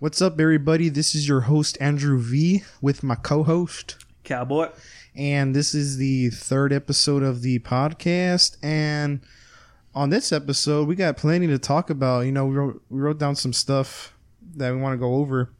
[0.00, 0.90] What's up, everybody?
[0.90, 3.96] This is your host, Andrew V, with my co host.
[4.22, 4.68] Cowboy.
[5.16, 8.58] And this is the third episode of the podcast.
[8.62, 9.22] And
[9.96, 12.20] on this episode, we got plenty to talk about.
[12.20, 14.14] You know, we wrote, we wrote down some stuff
[14.54, 15.50] that we want to go over.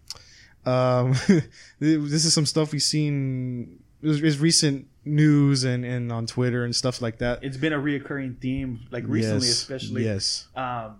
[0.64, 1.14] Um,
[1.80, 7.02] this is some stuff we've seen, is recent news and, and on Twitter and stuff
[7.02, 7.43] like that.
[7.43, 10.05] It's been a reoccurring theme, like recently, Yes, especially.
[10.05, 10.46] Yes.
[10.55, 10.95] Um,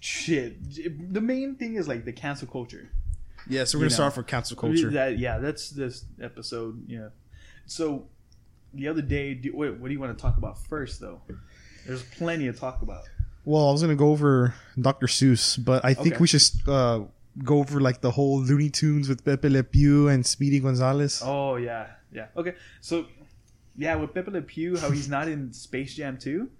[0.00, 1.12] shit.
[1.12, 2.90] The main thing is like the cancel culture.
[3.48, 3.94] Yes, we're going to know.
[3.96, 4.90] start off with cancel culture.
[4.90, 6.82] That, yeah, that's this episode.
[6.88, 7.08] Yeah.
[7.66, 8.08] So
[8.74, 11.20] the other day, do, what, what do you want to talk about first, though?
[11.86, 13.02] There's plenty to talk about.
[13.44, 15.06] Well, I was gonna go over Dr.
[15.06, 16.20] Seuss, but I think Okay.
[16.20, 17.02] we should uh,
[17.44, 21.22] go over like the whole Looney Tunes with Pepe Le Pew and Speedy Gonzalez.
[21.24, 22.26] Oh yeah, yeah.
[22.36, 23.06] Okay, so
[23.76, 26.50] yeah, with Pepe Le Pew, how he's not in Space Jam 2,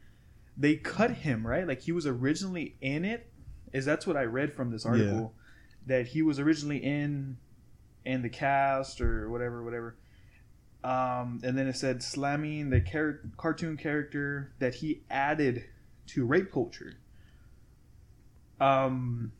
[0.56, 1.66] they cut him right.
[1.66, 3.30] Like he was originally in it.
[3.73, 5.34] Is that's what I read from this article
[5.87, 7.37] that he was originally in
[8.05, 9.96] in the cast or whatever, whatever.
[10.85, 12.80] Um, and then it said slamming the
[13.37, 15.65] cartoon character that he added
[16.09, 16.95] to rape culture.
[18.60, 19.32] Um,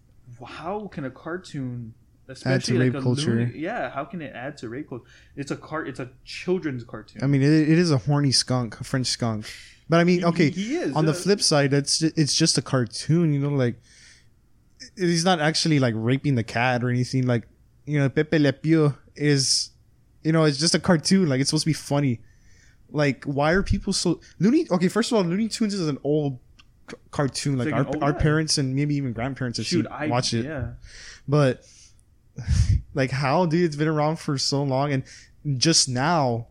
[0.45, 1.95] how can a cartoon,
[2.29, 3.31] especially like rape a culture.
[3.37, 5.05] Looney- yeah, how can it add to rape culture?
[5.37, 5.87] It's a car.
[5.87, 7.23] It's a children's cartoon.
[7.23, 9.47] I mean, it, it is a horny skunk, a French skunk.
[9.89, 12.63] But I mean, okay, is on the uh, flip side, it's ju- it's just a
[12.63, 13.33] cartoon.
[13.33, 13.77] You know, like
[14.97, 17.27] he's not actually like raping the cat or anything.
[17.27, 17.47] Like
[17.85, 19.71] you know, Pepe Le Pew is,
[20.25, 21.29] you know, it's just a cartoon.
[21.29, 22.21] Like it's supposed to be funny.
[22.91, 24.67] Like why are people so Looney?
[24.71, 26.39] Okay, first of all, Looney Tunes is an old
[26.91, 27.57] c- cartoon.
[27.57, 30.47] Like, like our, our parents and maybe even grandparents have Shoot, seen, I watched it.
[30.47, 30.73] Yeah,
[31.29, 31.65] But
[32.95, 33.65] like how, dude?
[33.65, 35.05] It's been around for so long, and
[35.59, 36.49] just now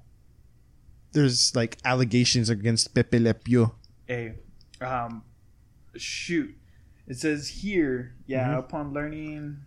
[1.16, 3.72] there's like allegations against Pepe Le Pew.
[4.10, 4.36] a
[4.82, 5.24] um
[5.98, 6.54] shoot
[7.08, 8.60] it says here yeah Mhm.
[8.60, 9.58] upon learning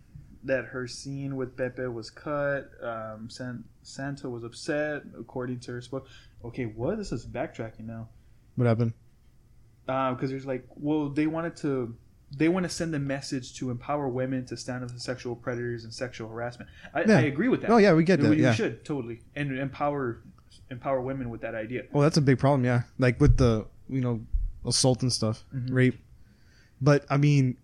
[0.43, 5.81] that her scene with pepe was cut um San- Santo was upset according to her
[5.81, 6.07] spoke
[6.45, 8.07] okay what this is backtracking now
[8.55, 8.93] What happened?
[9.85, 11.95] because there's like well they wanted to
[12.37, 15.83] they want to send a message to empower women to stand up to sexual predators
[15.83, 17.17] and sexual harassment i, Yeah.
[17.17, 18.29] I agree with that Oh yeah, we get that.
[18.29, 18.53] we Yeah.
[18.53, 20.21] should totally and empower
[20.71, 22.63] empower women with that idea Well, that's a big problem.
[22.65, 24.21] Yeah, like with the you know
[24.65, 25.73] assault and stuff, Mhm.
[25.73, 25.99] rape.
[26.81, 27.57] But I mean,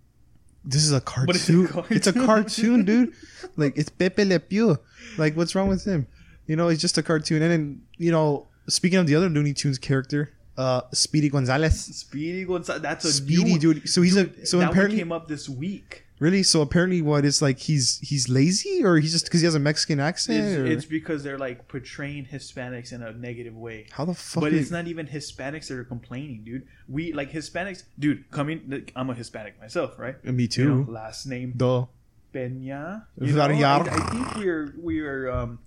[0.64, 1.68] this is a it's a cartoon.
[1.74, 1.98] cartoon.
[1.98, 3.14] It's a cartoon, dude.
[3.56, 4.78] Like it's Pepe Le Pew.
[5.18, 6.08] Like what's wrong with him?
[6.48, 7.42] You know, it's just a cartoon.
[7.42, 11.86] And then you know, speaking of the other Looney Tunes character, uh, Speedy Gonzalez.
[11.98, 13.90] speedy Gonzalez, that's a Speedy new dude.
[13.90, 16.06] So he's a so that apparently came up this week.
[16.20, 19.56] really so apparently what is like he's he's lazy or he's just because he has
[19.56, 20.40] a Mexican accent.
[20.46, 23.88] It's, it's because they're like portraying Hispanics in a negative way.
[23.92, 24.42] how the fuck?
[24.44, 26.68] But it's not even Hispanics that are complaining, dude.
[26.88, 28.32] We like Hispanics, dude.
[28.32, 30.24] Coming, I'm a Hispanic myself, right?
[30.24, 30.76] me You too.
[30.86, 31.86] know, last name Duh.
[32.34, 33.06] Peña.
[33.20, 35.60] You know, I, I think we're we're um,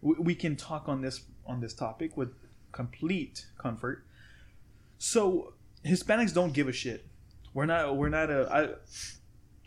[0.00, 2.30] we, we can talk on this on this topic with
[2.72, 4.04] complete comfort.
[4.98, 7.06] So Hispanics don't give a shit.
[7.52, 7.96] We're not.
[7.96, 8.48] We're not a.
[8.50, 8.78] I, like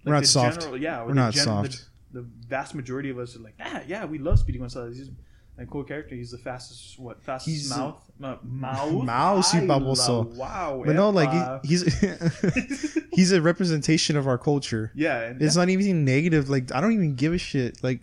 [0.06, 0.62] We're not soft.
[0.62, 1.86] General, yeah, We're not the soft.
[2.12, 4.98] The, the vast majority of us are like, ah, yeah, we love Speedy Gonzalez.
[4.98, 5.10] He's
[5.58, 6.16] a cool character.
[6.16, 7.00] He's the fastest.
[7.00, 8.04] What fastest He's- mouth?
[8.22, 9.04] Uh, mouth.
[9.04, 10.34] Mouse, Ay, baboso.
[10.36, 10.84] Wow.
[10.86, 14.92] But no, like he, he's he's a representation of our culture.
[14.96, 16.50] yeah, and It's not even negative.
[16.50, 17.84] Like I don't even give a shit.
[17.84, 18.02] Like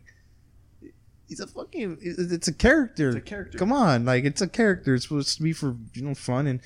[1.28, 1.98] he's a fucking.
[2.00, 3.08] It's a character.
[3.08, 3.58] it's a character.
[3.58, 4.94] Come on, like it's a character.
[4.94, 6.60] It's supposed to be for you know fun and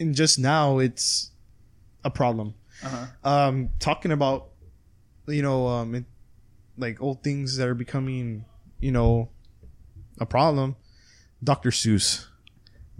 [0.00, 1.30] and just now it's
[2.04, 2.54] a problem.
[2.82, 3.06] Uh-huh.
[3.28, 4.48] Um, talking about
[5.26, 6.04] you know um it,
[6.76, 8.44] like old things that are becoming
[8.80, 9.30] you know
[10.20, 10.76] a problem.
[11.42, 11.70] Dr.
[11.70, 12.26] Seuss,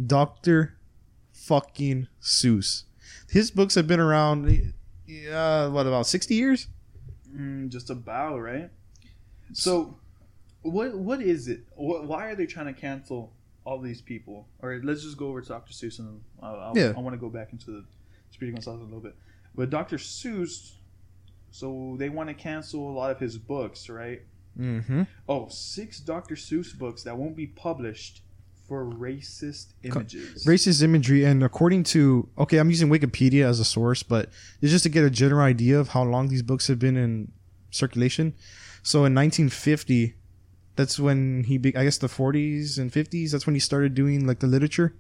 [0.05, 0.79] Dr.
[1.33, 2.85] fucking Seuss.
[3.29, 4.73] His books have been around.
[5.07, 6.69] Yeah, what about sixty years?
[7.35, 8.71] Mm, just about right.
[9.53, 9.99] So,
[10.63, 11.61] what what is it?
[11.75, 13.33] Why are they trying to cancel
[13.69, 14.49] all these people?
[14.63, 15.73] Or let's just go over to Dr.
[15.73, 16.95] Seuss and I'll, I'll, Yeah.
[16.97, 17.85] I want to go back into the
[18.31, 19.15] Speedy Gonzalez a little bit.
[19.55, 19.99] But Dr.
[19.99, 20.73] Seuss,
[21.51, 24.23] so they want to cancel a lot of his books, right?
[24.59, 25.03] Mm-hmm.
[25.29, 26.35] Oh, six Dr.
[26.35, 28.23] Seuss books that won't be published
[28.67, 30.47] for racist images.
[30.47, 34.31] Racist imagery, and according to okay, I'm using Wikipedia as a source, but
[34.61, 37.33] it's just to get a general idea of how long these books have been in
[37.71, 38.35] circulation.
[38.83, 40.15] So in 1950,
[40.79, 43.33] that's when he, be, I guess, the 40s and 50s.
[43.33, 44.95] That's when he started doing like the literature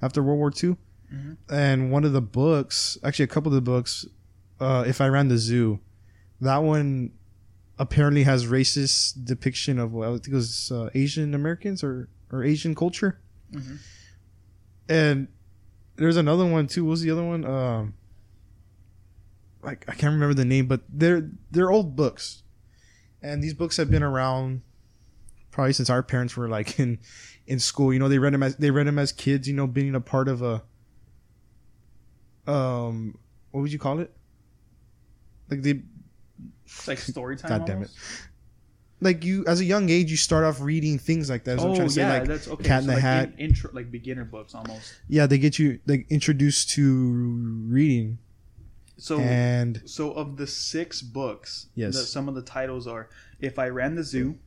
[0.00, 0.76] after World War II.
[1.12, 1.36] Mhm.
[1.50, 4.06] And one of the books, actually, a couple of the books,
[4.60, 5.80] uh, if I ran the zoo,
[6.40, 7.10] that one
[7.80, 12.44] apparently has racist depiction of well, I think it was uh, Asian Americans or or
[12.44, 13.18] Asian culture.
[13.52, 13.78] Mhm.
[14.88, 15.28] And
[15.96, 16.84] there's another one too.
[16.84, 17.44] What was the other one?
[17.44, 17.94] Um,
[19.62, 22.42] like I can't remember the name, but they're they're old books,
[23.20, 24.62] and these books have been around
[25.54, 26.98] probably since our parents were like in
[27.46, 27.92] in school.
[27.92, 29.46] You know, they read them as they read them as kids.
[29.48, 30.62] You know, being a part of a
[32.46, 33.16] um,
[33.52, 34.12] what would you call it?
[35.50, 35.82] Like they,
[36.66, 37.48] It's like story time.
[37.58, 37.90] God damn it!
[39.00, 41.52] like you as a young age, you start off reading things like that.
[41.52, 42.00] That's what I'm Oh trying to say.
[42.02, 42.64] yeah, Like, that's okay.
[42.64, 43.32] Cat in the like Hat.
[43.38, 44.94] in- intro, like beginner books almost.
[45.08, 48.18] yeah, they get you like introduced to reading,
[48.96, 51.94] So and so of the six books, Yes.
[51.94, 53.08] the, some of the titles are
[53.40, 54.38] "If I Ran the Zoo,"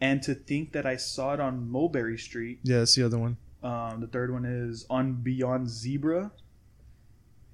[0.00, 3.36] and "To Think That I Saw It on Mulberry Street." yeah, that's the other one.
[3.62, 6.32] Um, the third one is "On Beyond Zebra,"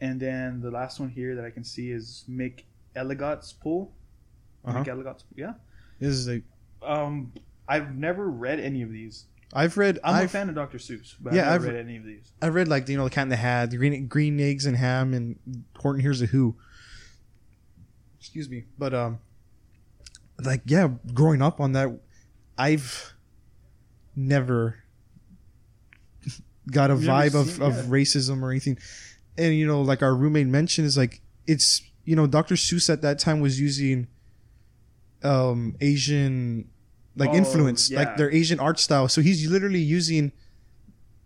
[0.01, 2.63] and then the last one here that I can see is "Mick
[2.95, 3.93] Elligott's Pool."
[4.65, 4.83] Uh-huh.
[4.83, 5.55] McElligot's, yeah.
[6.01, 6.43] This is like
[6.83, 7.33] Um,
[7.69, 9.27] I've never read any of these.
[9.53, 9.99] I've read.
[10.03, 10.79] I'm a I've, fan of Dr.
[10.79, 12.33] Seuss, but Yeah, I've never I've- read any of these.
[12.43, 15.39] I've read like you know the Cat in the Green Green Eggs and Ham, and
[15.79, 16.57] Horton Hears a Who.
[18.19, 19.19] Excuse me, but um,
[20.43, 21.97] like yeah, growing up on that,
[22.58, 23.12] I've
[24.14, 24.76] never
[26.70, 28.79] got a You've vibe of, of racism or anything,
[29.37, 32.55] and you know like our roommate mentioned is like it's you know Dr.
[32.55, 34.06] Seuss at that time was using
[35.23, 36.69] um Asian
[37.17, 38.00] like Oh, influence yeah.
[38.00, 40.32] like their Asian art style, so he's literally using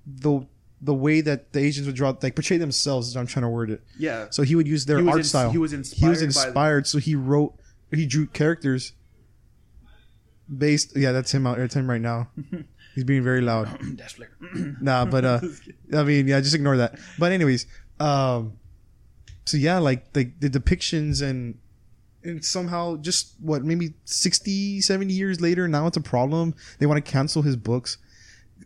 [0.06, 0.46] the
[0.82, 3.08] the way that the Asians would draw, like portray themselves.
[3.08, 3.82] Is I'm trying to word it.
[3.98, 5.50] Yeah, So he would use their art ins- style.
[5.50, 6.00] He was inspired.
[6.00, 7.54] He was the- inspired, so he wrote,
[7.92, 8.92] he drew characters
[10.56, 10.96] based.
[10.96, 11.58] Yeah, that's him out.
[11.58, 12.28] That's him right now.
[12.94, 13.68] He's being very loud.
[13.96, 14.30] Dash Flair.
[14.80, 15.40] Nah, but uh,
[15.94, 16.98] I mean, yeah, just ignore that.
[17.18, 17.66] But anyways,
[17.98, 18.54] um,
[19.44, 21.58] so yeah, like the the depictions and
[22.22, 27.02] and somehow just what maybe 60 70 years later now it's a problem they want
[27.02, 27.96] to cancel his books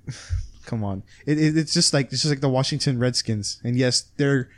[0.66, 4.10] come on it, it, it's just like it's just like the washington redskins and yes
[4.16, 4.48] they're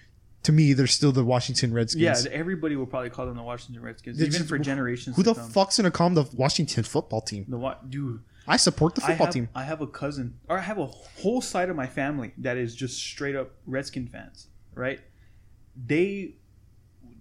[0.46, 3.82] to me they're still the washington redskins yeah, everybody will probably call them the Washington
[3.82, 5.16] Redskins, They're even just- for generations.
[5.16, 5.50] who to the come.
[5.50, 8.20] fuck's gonna call them the washington football team The what, dude?
[8.46, 10.86] i support the I football have, team I have a cousin, or I have a
[10.86, 14.46] whole side of my family that is just straight up Redskin fans.
[14.74, 15.00] Right?
[15.74, 16.34] They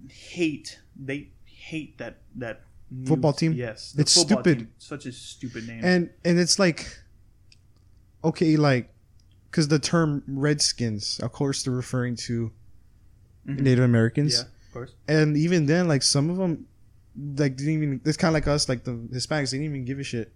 [0.10, 0.80] hate.
[0.96, 2.62] They hate that that
[2.92, 3.54] new- Football team?
[3.54, 4.60] Yes, It's stupid.
[4.60, 4.72] team.
[4.78, 5.82] Such a stupid name.
[5.84, 7.00] and and it's like
[8.24, 8.94] okay like
[9.50, 12.52] because the term redskins of course they're referring to
[13.48, 13.60] Mhm.
[13.60, 14.92] native americans yeah, of course.
[15.08, 16.66] and even then like some of them
[17.16, 20.00] like didn't even it's kind of like us like the hispanics they didn't even give
[20.00, 20.34] a shit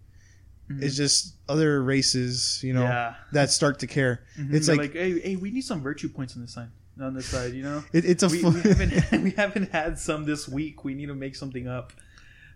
[0.69, 0.83] Mhm.
[0.83, 3.15] it's just other races you know yeah.
[3.31, 4.53] that start to care Mhm.
[4.53, 6.69] it's They're like- hey, hey, we need some virtue points on this side.
[7.01, 7.81] On this side, you know.
[7.93, 10.83] it, it's a we, fu- we haven't we haven't had some this week.
[10.83, 11.93] We need to make something up.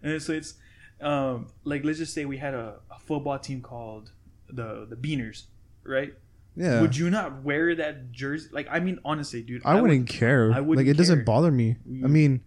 [0.04, 0.56] And so it's
[1.02, 4.12] um, like let's just say we had a, a football team called
[4.50, 5.44] the the Beaners,
[5.86, 6.14] right?
[6.56, 6.82] Yeah.
[6.82, 8.50] Would you not wear that jersey?
[8.52, 10.52] Like I mean, honestly, dude, i, would- wouldn't care.
[10.54, 11.78] I wouldn't like it doesn't bother me.
[12.04, 12.42] I mean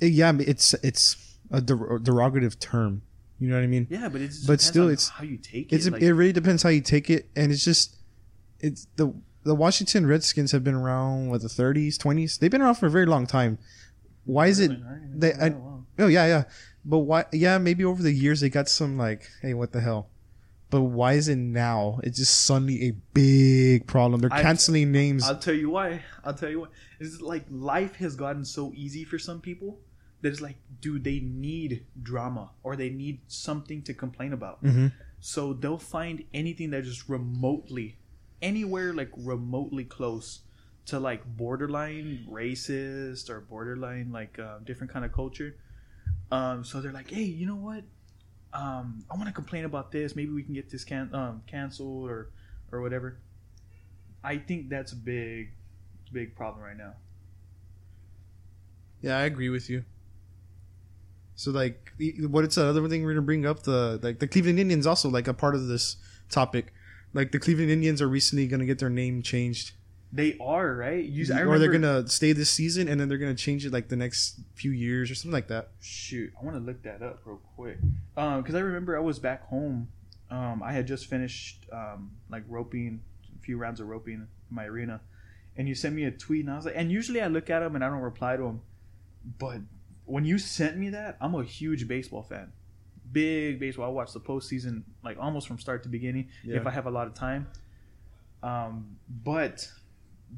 [0.00, 1.16] it- yeah it's it's
[1.50, 3.02] a der- derogative term.
[3.40, 3.86] You know what i mean?
[3.88, 5.92] Yeah, but it's But still, it's- how you take it.
[5.92, 7.28] Like, it really depends how you take it.
[7.36, 7.96] And it's just
[8.60, 9.14] it's the
[9.44, 12.90] the washington redskins have been around what the 30s 20s they've been around for a
[12.90, 13.56] very long time.
[14.24, 14.72] Why is it
[15.18, 16.44] they- oh, I- oh yeah yeah.
[16.84, 20.08] But why yeah maybe over the years they got some like hey what the hell
[20.70, 25.24] but why is it now it's just suddenly a big problem they're I- canceling names
[25.24, 26.02] I'll tell you why.
[26.24, 26.68] I'll tell you why.
[27.00, 29.78] It's like life has gotten so easy for some people
[30.20, 34.62] that it's like, dude, they need drama or they need something to complain about.
[34.64, 34.92] Mhm.
[35.20, 37.98] So they'll find anything that just remotely,
[38.42, 40.40] anywhere like remotely close
[40.86, 45.56] to like borderline racist or borderline like uh, different kind of culture.
[46.30, 47.84] Um, so they're like, hey, you know what?
[48.52, 50.16] Um, I want to complain about this.
[50.16, 52.30] Maybe we can get this can um, canceled or
[52.72, 53.18] or whatever.
[54.24, 55.52] I think that's a big,
[56.12, 56.94] big problem right now.
[59.00, 59.84] yeah i agree with you
[61.34, 61.92] so like
[62.28, 65.28] what it's another thing we're gonna bring up the like the cleveland indians also like
[65.28, 65.96] a part of this
[66.28, 66.72] topic
[67.14, 69.72] like the cleveland indians are recently gonna get their name changed
[70.12, 71.04] They are right.
[71.04, 73.88] You, I or they're gonna stay this season and then they're gonna change it like
[73.88, 75.68] the next few years or something like that.
[75.80, 76.32] shoot.
[76.40, 77.78] I want to look that up real quick.
[78.16, 79.88] Um, because I remember I was back home.
[80.30, 83.00] Um, I had just finished um like roping
[83.36, 85.00] a few rounds of roping in my arena,
[85.56, 87.60] and you sent me a tweet, and I was like, and usually I look at
[87.60, 88.60] them and I don't reply to them,
[89.38, 89.58] but
[90.06, 92.50] when you sent me that, I'm a huge baseball fan.
[93.12, 93.86] Big baseball.
[93.86, 97.06] I watch the postseason like almost from start to beginning if I have a lot
[97.06, 97.46] of time.
[98.42, 99.68] Um, but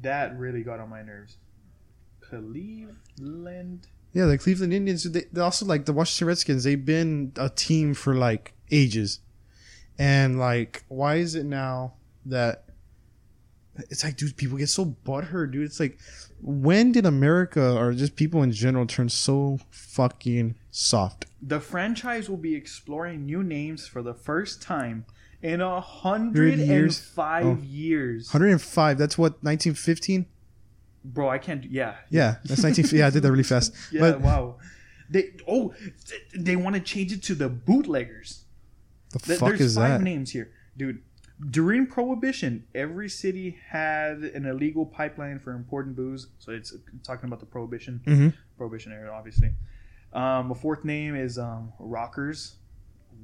[0.01, 1.37] that really got on my nerves.
[2.21, 3.87] Cleveland.
[4.13, 5.03] yeah, the Cleveland Indians.
[5.03, 6.63] They, they also like the Washington Redskins.
[6.63, 9.19] They've been a team for like ages,
[9.99, 11.93] and like why is it now
[12.25, 12.65] that
[13.89, 15.65] it's like, dude, people get so butthurt, dude.
[15.65, 15.97] It's like,
[16.41, 21.25] when did America or just people in general turn so fucking soft?
[21.41, 25.05] The franchise will be exploring new names for the first time
[25.41, 26.99] in a hundred and years?
[26.99, 27.57] five Oh.
[27.61, 28.27] years.
[28.33, 28.97] 105.
[28.97, 30.25] That's what 1915.
[31.03, 31.61] Bro, I can't.
[31.61, 32.85] do- Yeah, Yeah, that's 19.
[32.91, 33.73] yeah, I did that really fast.
[33.91, 34.01] yeah.
[34.01, 34.57] But wow.
[35.09, 35.73] They oh,
[36.33, 38.43] they want to change it to the bootleggers.
[39.11, 40.01] the Th- fuck There's is five that?
[40.01, 41.01] names here, dude.
[41.49, 46.27] During Prohibition, every city had an illegal pipeline for important booze.
[46.39, 49.51] So it's talking about the Prohibition, hmm Prohibition era, obviously.
[50.13, 52.57] Um, a fourth name is um, Rockers.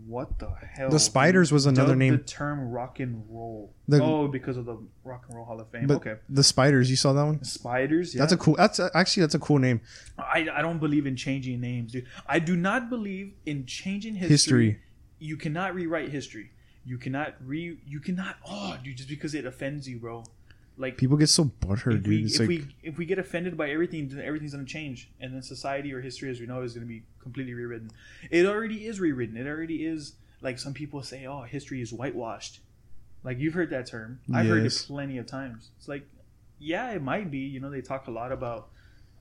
[0.05, 0.89] What the hell?
[0.89, 2.13] The Spiders was another name.
[2.13, 3.73] The term rock and roll.
[3.87, 5.89] The- oh, because of the Rock and Roll Hall of Fame.
[5.89, 6.15] Okay.
[6.29, 7.43] the Spiders, you saw that one?
[7.43, 8.13] Spiders.
[8.13, 8.19] Yeah.
[8.19, 8.55] That's a cool.
[8.55, 9.81] That's a, actually that's a cool name.
[10.17, 12.05] I, I don't believe in changing names, dude.
[12.27, 14.29] I do not believe in changing history.
[14.33, 14.79] History.
[15.19, 16.51] You cannot rewrite history.
[16.85, 17.79] You cannot re.
[17.85, 18.37] You cannot.
[18.47, 20.23] Oh, dude, just because it offends you, bro.
[20.77, 22.07] Like People get so butthurt, if dude.
[22.07, 25.33] we if like we if we get offended by everything, then everything's gonna change, and
[25.33, 27.89] then society or history as we know is gonna be completely rewritten.
[28.29, 29.37] It already is rewritten.
[29.37, 30.13] It already is.
[30.39, 32.59] Like some people say, oh, history is whitewashed.
[33.23, 34.19] Like you've heard that term.
[34.31, 35.71] I've heard it plenty of times.
[35.77, 36.07] It's like,
[36.59, 37.39] yeah, it might be.
[37.39, 38.69] You know, they talk a lot about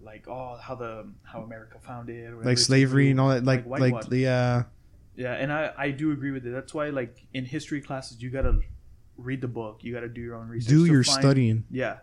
[0.02, 3.44] like oh how the how America founded, like slavery and all that.
[3.44, 4.10] Like like, whitewashed.
[4.10, 4.62] the uh,
[5.16, 6.50] Yeah, and I I do agree with it.
[6.50, 8.60] That's why like in history classes you gotta
[9.16, 9.78] read the book.
[9.82, 10.68] You gotta do your own research.
[10.68, 11.64] do your find- studying.
[11.70, 11.98] Yeah.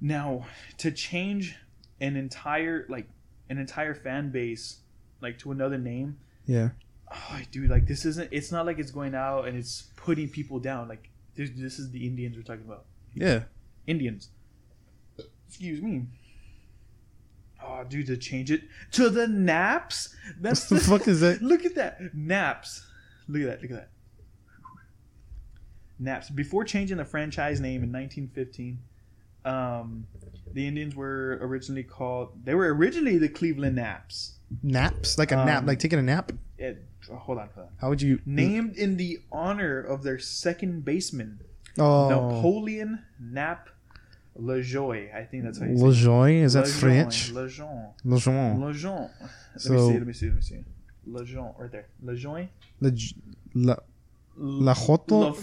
[0.00, 0.46] Now
[0.78, 1.56] to change
[2.00, 3.08] an entire like
[3.48, 4.78] an entire fan base
[5.22, 6.70] like to another name, Yeah,
[7.10, 8.28] oh, dude, like this isn't.
[8.32, 10.88] It's not like it's going out and it's putting people down.
[10.88, 12.84] Like this, this is the Indians we're talking about.
[13.14, 13.44] yeah.
[13.86, 14.28] Indians.
[15.48, 16.06] Excuse me.
[17.64, 20.14] Oh, dude, to change it to the Naps.
[20.40, 21.40] That's What the fuck is that?
[21.50, 22.14] Look at that.
[22.14, 22.84] Naps.
[23.28, 23.62] Look at that.
[23.62, 23.88] Look at that.
[25.98, 26.30] Naps.
[26.30, 28.78] Before changing the franchise name in 1915,
[29.44, 30.06] um,
[30.52, 32.30] the Indians were originally called.
[32.44, 34.34] They were originally the Cleveland Naps.
[34.62, 36.32] Naps, like a nap, Um, like taking a nap.
[36.58, 37.72] It, hold on, hold on.
[37.80, 41.40] How would you Named in the honor of their second baseman,
[41.78, 43.68] Oh, Napoleon Nap
[44.40, 45.14] Lajoie.
[45.14, 45.86] I think that's how you say it.
[45.86, 47.30] Lejeune is that Lejeune, French?
[47.32, 47.90] Lejeune.
[48.04, 48.60] Lejeune.
[48.60, 49.10] Lejeune.
[49.20, 49.98] Let So- me see.
[49.98, 50.26] Let me see.
[50.26, 50.64] Let me see.
[51.06, 51.86] Lejeune, right there.
[52.02, 52.48] Lejeune.
[52.82, 53.14] Lej-
[53.54, 53.76] La
[54.38, 55.34] La Joto.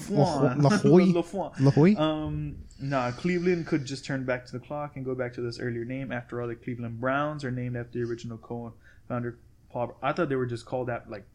[0.62, 1.14] La Hoy
[1.60, 1.96] La Hoy.
[1.96, 5.60] Um, nah, Cleveland could just turn back to the clock and go back to this
[5.60, 6.12] earlier name.
[6.12, 9.38] After all, the Cleveland Browns are named after the original co-founder
[9.72, 9.96] Paul.
[10.02, 11.26] I thought they were just called that like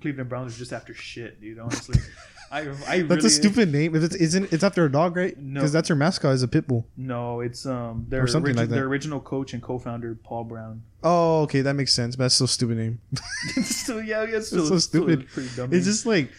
[0.00, 1.58] Cleveland Browns are just after shit, dude.
[1.58, 1.98] Honestly,
[2.50, 3.94] I I That's really, a stupid name.
[3.94, 5.36] If it's isn't it's after a dog, right?
[5.38, 5.60] No.
[5.60, 6.86] Because that's her mascot is a pit bull.
[6.96, 8.74] No, it's um their Or something origi- like that.
[8.74, 10.82] their original coach and co-founder Paul Brown.
[11.02, 12.16] Oh, okay, that makes sense.
[12.16, 13.00] But that's still a stupid name.
[13.64, 15.28] so yeah, yeah, it's still, so it's still stupid.
[15.28, 15.72] Pretty dumb.
[15.72, 16.30] It's just like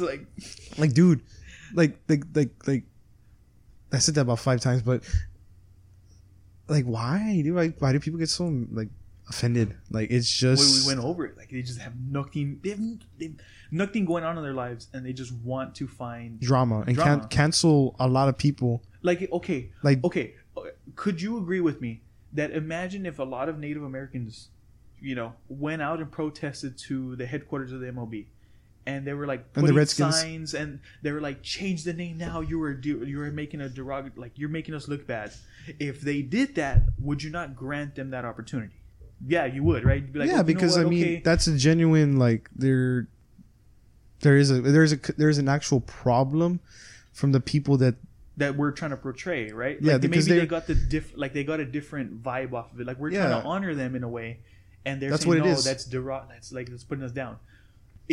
[0.00, 0.26] like
[0.78, 1.22] like dude,
[1.74, 2.84] like like like like
[3.92, 5.02] I said that about five times, but
[6.68, 8.88] like why do like why do people get so like
[9.28, 9.76] offended?
[9.90, 11.36] Like it's just we went over it.
[11.36, 12.60] Like they just have nothing.
[12.62, 12.80] They have,
[13.18, 13.34] they have
[13.70, 17.20] nothing going on in their lives, and they just want to find drama and Drama.
[17.20, 18.82] Can- cancel a lot of people.
[19.02, 20.34] like okay, Like okay.
[20.96, 22.02] Could you agree with me
[22.32, 24.48] that imagine if a lot of Native Americans,
[25.00, 28.26] you know, went out and protested to the headquarters of the MLB,
[28.86, 30.20] and they were like And the putting Redskins.
[30.20, 32.40] signs, and they were like, change the name now.
[32.40, 35.32] You were do- you were making a derog like you're making us look bad.
[35.78, 38.74] If they did that, would you not grant them that opportunity?
[39.26, 40.10] Yeah, you would, right?
[40.10, 40.78] Be like, yeah, "Oh, you know because?
[40.78, 43.08] I mean Okay." that's a genuine like there.
[44.20, 46.60] There is a there's a there's an actual problem
[47.12, 47.94] from the people that
[48.36, 49.78] that we're trying to portray, right?
[49.80, 52.72] Yeah, like because maybe they got the diff, like they got a different vibe off
[52.72, 52.86] of it.
[52.86, 53.28] Like we're Yeah.
[53.28, 54.38] trying to honor them in a way,
[54.86, 55.64] and they're That's saying, what "No, is.
[55.64, 57.36] that's derog- That's like that's putting us down."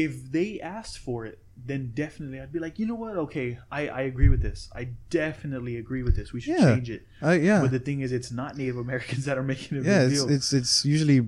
[0.06, 3.18] If they asked for it, then definitely I'd be like, you know what?
[3.18, 4.70] Okay, I, I agree with this.
[4.75, 6.32] I definitely agree with this.
[6.32, 6.75] We should Yeah.
[6.75, 7.01] change it.
[7.24, 9.86] uh, yeah But the thing is, it's not Native Americans that are making it.
[9.86, 10.32] yeah big it's, deal.
[10.36, 11.27] it's it's usually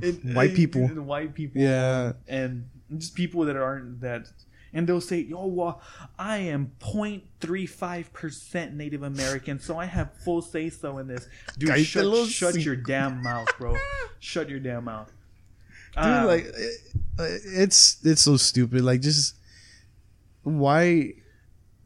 [0.00, 0.86] It- white it- people.
[0.88, 4.28] the white people, yeah and just people that aren't that
[4.72, 5.80] and they'll say yo well
[6.18, 6.70] i am
[7.40, 12.54] 0.35 percent native american so i have full say so in this dude shut, shut
[12.60, 13.74] your damn mouth bro
[14.20, 15.10] shut your damn mouth
[15.96, 16.80] dude Um, like it,
[17.18, 18.82] it's it's so stupid.
[18.82, 19.34] Like just
[20.42, 21.12] why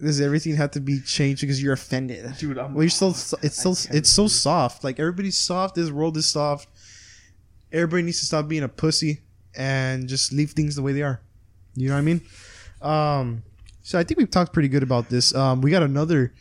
[0.00, 2.34] does everything have to be changed because you're offended?
[2.38, 3.08] Dude i'm well you're so
[3.42, 4.82] it's so it's so soft.
[4.84, 5.74] Like everybody's soft.
[5.74, 6.68] This world is soft.
[7.72, 9.20] Everybody needs to stop being a pussy
[9.56, 11.20] and just leave things the way they are.
[11.76, 12.20] You know what i mean?
[12.82, 13.42] Um
[13.82, 15.34] so i think we've talked pretty good about this.
[15.34, 16.32] Um we got another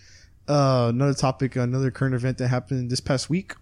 [0.47, 3.53] uh another topic another current event that happened this past week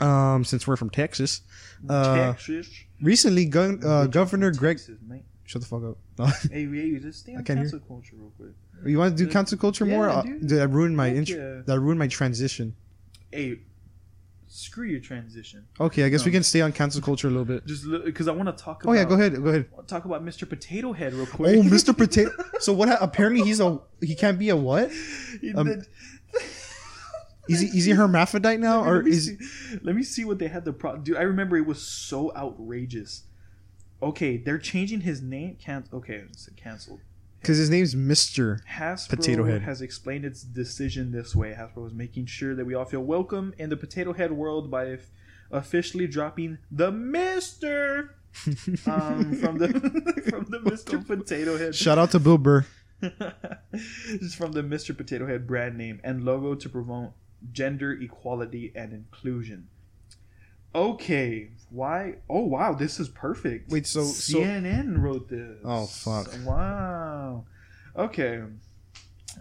[0.00, 1.42] um since we're from texas.
[1.88, 2.70] Uh Texas.
[3.02, 4.98] Recently gun, uh, governor greg Texas.
[5.44, 5.98] Shut the fuck up.
[6.18, 6.26] No.
[6.50, 7.64] hey, hey, just stay on can't hear.
[7.68, 8.52] cancel culture real quick.
[8.86, 10.06] you want to do Yeah, cancel culture more?
[10.06, 10.46] yeah, Uh, dude.
[10.46, 11.36] Did I ruin my intro?
[11.36, 11.62] yeah.
[11.66, 12.74] Did I ruin my transition?
[13.30, 13.58] Hey,
[14.46, 15.64] screw your transition.
[15.80, 17.66] Okay, I guess we can stay on cancel culture a little bit.
[17.66, 18.82] Just because I want to talk.
[18.84, 19.34] About, Oh yeah, go ahead.
[19.42, 19.66] Go ahead.
[19.88, 20.48] Talk about Mr.
[20.48, 21.56] Potato Head real quick.
[21.56, 21.96] Oh, Mr.
[21.96, 22.30] Potato.
[22.60, 22.88] So what?
[23.02, 24.90] Apparently, he's a he can't be a what?
[25.56, 25.82] Um,
[27.52, 30.24] Is he is he hermaphrodite now, Let me- or let is see, let me see
[30.24, 33.24] what they had the pro dude i remember it was so outrageous
[34.02, 37.00] okay they're changing his name can't okay it's canceled
[37.40, 38.60] because his name's Mister?
[38.70, 39.62] Hasbro Potato Head.
[39.62, 41.52] has explained its decision this way.
[41.58, 44.96] Hasbro was making sure that we all feel welcome in the Potato Head world by
[45.50, 48.14] officially dropping the Mister
[48.86, 49.68] um, from the
[50.30, 51.74] from the Mister Potato Head.
[51.74, 52.64] Shout out to Bill Burr.
[53.00, 54.96] this is from the Mr.
[54.96, 57.10] Potato Head brand name and logo to promote
[57.52, 59.68] gender equality and inclusion.
[60.74, 62.14] Okay, why?
[62.30, 63.70] Oh wow, this is perfect.
[63.70, 65.58] Wait, so- so- CNN wrote this.
[65.64, 66.28] Oh, fuck.
[66.44, 67.44] Wow.
[67.96, 68.42] Okay.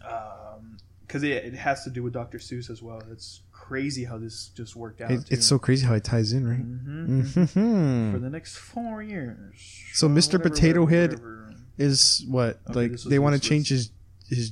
[0.08, 0.78] Um,
[1.08, 2.38] because it, it has to do with Dr.
[2.38, 3.02] Seuss as well.
[3.12, 5.12] It's crazy how this just worked out.
[5.12, 6.58] It, it's so crazy how it ties in, right?
[6.60, 9.56] hmm hmm For the next four years.
[9.94, 10.34] So Mr.
[10.34, 11.38] whatever, Potato whatever, Head- whatever.
[11.78, 13.92] Is what Okay, like they want to change his
[14.30, 14.52] his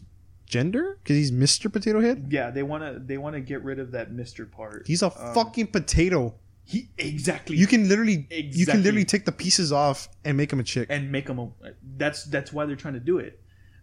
[0.49, 2.27] gender because he's Mister Potato Head.
[2.29, 4.83] Yeah, they want to they want to get rid of that Mister part.
[4.87, 6.35] He's a Um, fucking potato.
[6.65, 7.55] he exactly.
[7.55, 8.59] You can literally exactly.
[8.59, 10.87] you can literally take the pieces off and make him a chick.
[10.89, 11.49] and make him a.
[11.97, 13.39] That's that's why they're trying to do it.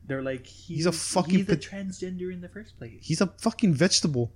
[0.09, 3.01] They're like he's, a fucking he's a transgender in the first place.
[3.03, 4.33] He's a fucking vegetable.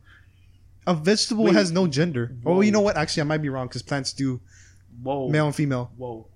[0.86, 1.54] A vegetable Wait.
[1.54, 2.34] has no gender.
[2.44, 2.96] Oh, you know what?
[2.96, 4.40] Actually, I might be wrong because plants do
[5.02, 5.92] Whoa, male and female.
[5.96, 6.26] whoa,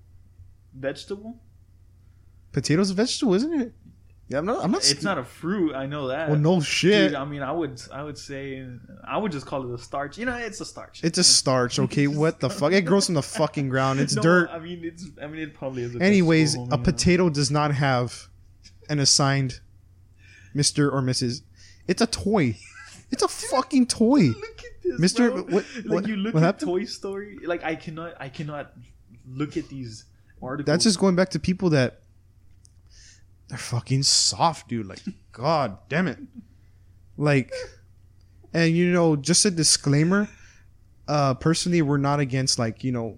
[0.73, 1.41] vegetable.
[2.53, 3.73] Potatoes a vegetable, isn't it?
[4.27, 4.63] Yeah, I'm not.
[4.63, 4.89] I'm not.
[4.89, 5.75] It's not a fruit.
[5.75, 6.29] I know that.
[6.29, 7.09] Well, no shit.
[7.09, 8.65] Dude, I mean, I would, I would say,
[9.07, 10.17] I would just call it a starch.
[10.17, 11.03] You know, it's a starch.
[11.03, 11.77] it's a starch.
[11.77, 12.71] Okay, what the fuck?
[12.73, 13.99] It grows from the fucking ground.
[13.99, 14.49] It's No, dirt.
[14.51, 15.05] I mean, it's.
[15.21, 15.95] I mean, it probably is.
[15.95, 18.27] A Anyways, vegetable, a potato does not have
[18.89, 19.59] an assigned
[20.55, 21.41] Mister or Mrs.
[21.87, 22.57] It's a toy.
[23.11, 24.21] It's a fucking toy.
[24.29, 25.43] Look at this, Mister, bro.
[25.43, 25.65] what?
[25.75, 26.67] Like what- you look what at happened?
[26.71, 27.37] Toy Story.
[27.45, 28.73] Like I cannot, I cannot
[29.27, 30.05] look at these
[30.41, 30.65] articles.
[30.65, 32.01] That's just going back to people that
[33.47, 34.87] they're fucking soft, dude.
[34.87, 34.99] Like,
[35.31, 36.19] god damn it.
[37.17, 37.51] Like,
[38.53, 40.27] and you know, just a disclaimer.
[41.07, 43.17] Uh, personally, we're not against like you know,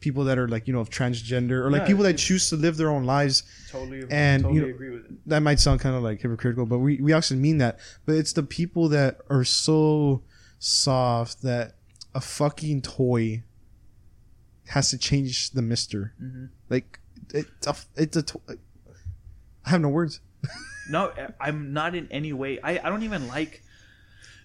[0.00, 2.56] people that are like you know of transgender or like Yeah, people that choose to
[2.56, 3.42] live their own lives.
[3.70, 5.12] totally, and, totally you know, agree with it.
[5.28, 7.78] That might sound kind of like hypocritical, but we we actually mean that.
[8.06, 10.22] But it's the people that are so
[10.58, 11.74] soft that
[12.14, 13.42] a fucking toy
[14.68, 16.14] has to change the Mister.
[16.18, 17.00] hmm Like
[17.34, 18.22] it's a it's a.
[18.22, 18.40] To-
[19.64, 20.20] I have no words.
[20.88, 22.58] No, I'm not in any way.
[22.64, 23.62] I, I don't even like.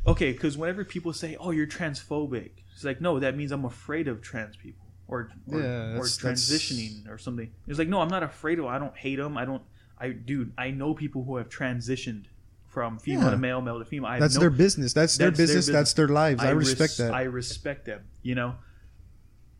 [0.05, 4.07] Okay, because whenever people say, "Oh, you're transphobic," it's like, no, that means I'm afraid
[4.07, 7.49] of trans people or or, Yeah, or that's- that's- transitioning or something.
[7.67, 8.65] It's like, no, I'm not afraid of.
[8.65, 9.37] I don't hate them.
[9.37, 9.63] I don't.
[9.97, 12.25] I dude, I know people who have transitioned
[12.67, 13.29] from female Yeah.
[13.31, 14.07] to male, male to female.
[14.11, 14.93] I That's know, their business.
[14.93, 15.65] That's, their That's their business.
[15.73, 16.43] That's their lives.
[16.43, 17.11] I, res- respect that.
[17.11, 18.01] I respect them.
[18.21, 18.55] You know.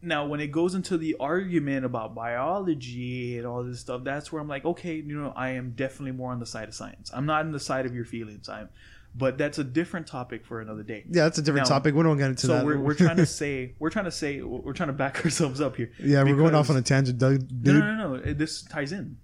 [0.06, 4.42] Now, when it goes into the argument about biology and all this stuff, that's where
[4.42, 7.10] I'm like, okay, you know, I am definitely more on the side of science.
[7.14, 8.48] I'm not on the side of your feelings.
[8.48, 8.70] I'm,
[9.18, 11.06] but that's a different topic for another day.
[11.10, 11.96] yeah, that's a different Now, topic.
[11.96, 12.66] We don't get into So that.
[12.66, 15.76] we're, we're trying to say we're trying to say we're trying to back ourselves up
[15.76, 15.92] here.
[16.00, 17.42] yeah, we're going off on a tangent, Doug.
[17.42, 17.76] No, Dude.
[17.76, 18.34] no, no, no.
[18.34, 19.18] This ties in,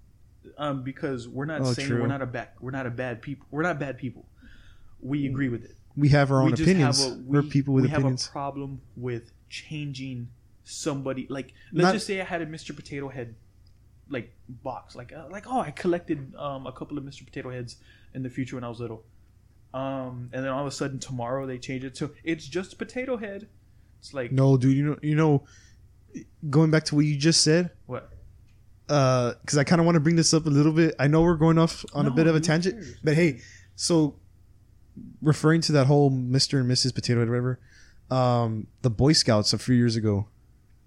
[0.58, 2.02] um, because we're not Oh, saying true.
[2.02, 3.46] we're not a bad we're not a bad people.
[3.52, 4.26] We're not bad people.
[5.02, 5.76] We agree with it.
[5.98, 7.06] We have our own we opinions.
[7.06, 8.26] a, we, are people with we opinions.
[8.26, 10.30] have a problem with changing
[10.72, 11.28] somebody.
[11.30, 12.76] Like, let's Not- just say I had a Mr.
[12.76, 13.36] Potato Head
[14.12, 17.26] like box, like uh, like oh, I collected um, a couple of Mr.
[17.26, 17.78] Potato Heads
[18.14, 19.04] in the future when I was little,
[19.74, 23.18] um, and then all of a sudden tomorrow they change it to it's just Potato
[23.18, 23.48] Head.
[24.00, 24.76] It's like no, dude.
[24.76, 25.44] You know, you know.
[26.50, 28.10] Going back to what you just said, what?
[28.86, 30.94] because I kind of want to bring this up a little bit.
[31.00, 32.96] I know we're going off on a bit of a tangent, cares?
[33.02, 33.40] but hey,
[33.78, 34.16] so
[35.22, 36.94] referring to that whole Mister and Mrs.
[36.94, 37.60] Potato Head, whatever,
[38.10, 40.28] um, the Boy Scouts a few years ago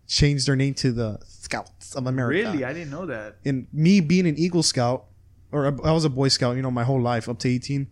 [0.07, 2.51] changed their name to the Scouts of America.
[2.51, 3.37] Really, I didn't know that.
[3.45, 5.05] and me being an Eagle Scout,
[5.53, 7.89] or I was a Boy Scout, you know, my whole life up to eighteen,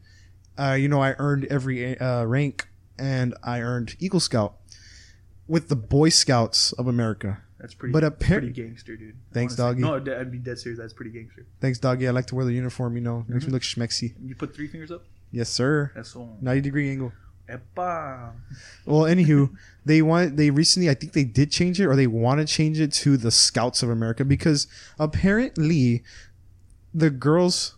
[0.59, 4.57] uh, you know, I earned every uh, rank, and I earned Eagle Scout
[5.46, 7.42] with the Boy Scouts of America.
[7.59, 7.92] That's pretty.
[7.92, 9.14] But appar- pretty gangster, dude.
[9.31, 9.81] I Thanks, doggy.
[9.83, 10.81] No, I'd be dead serious.
[10.81, 11.46] That's pretty gangster.
[11.61, 12.09] Thanks, doggy.
[12.09, 12.96] I like to wear the uniform.
[12.96, 13.48] You know, makes Mhm.
[13.48, 14.14] me look schmexy.
[14.20, 15.05] You put three fingers up.
[15.31, 15.92] Yes, sir.
[15.94, 16.38] That's all.
[16.40, 17.12] Ninety degree angle.
[17.49, 18.33] Epa.
[18.87, 19.51] Well, anywho,
[19.85, 22.81] they want they recently I think they did change it or they want to change
[22.81, 24.67] it to the Scouts of America because
[24.99, 26.03] apparently
[26.95, 27.77] the girls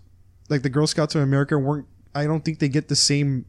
[0.49, 3.47] like the Girl Scouts of America weren't I don't think they get the same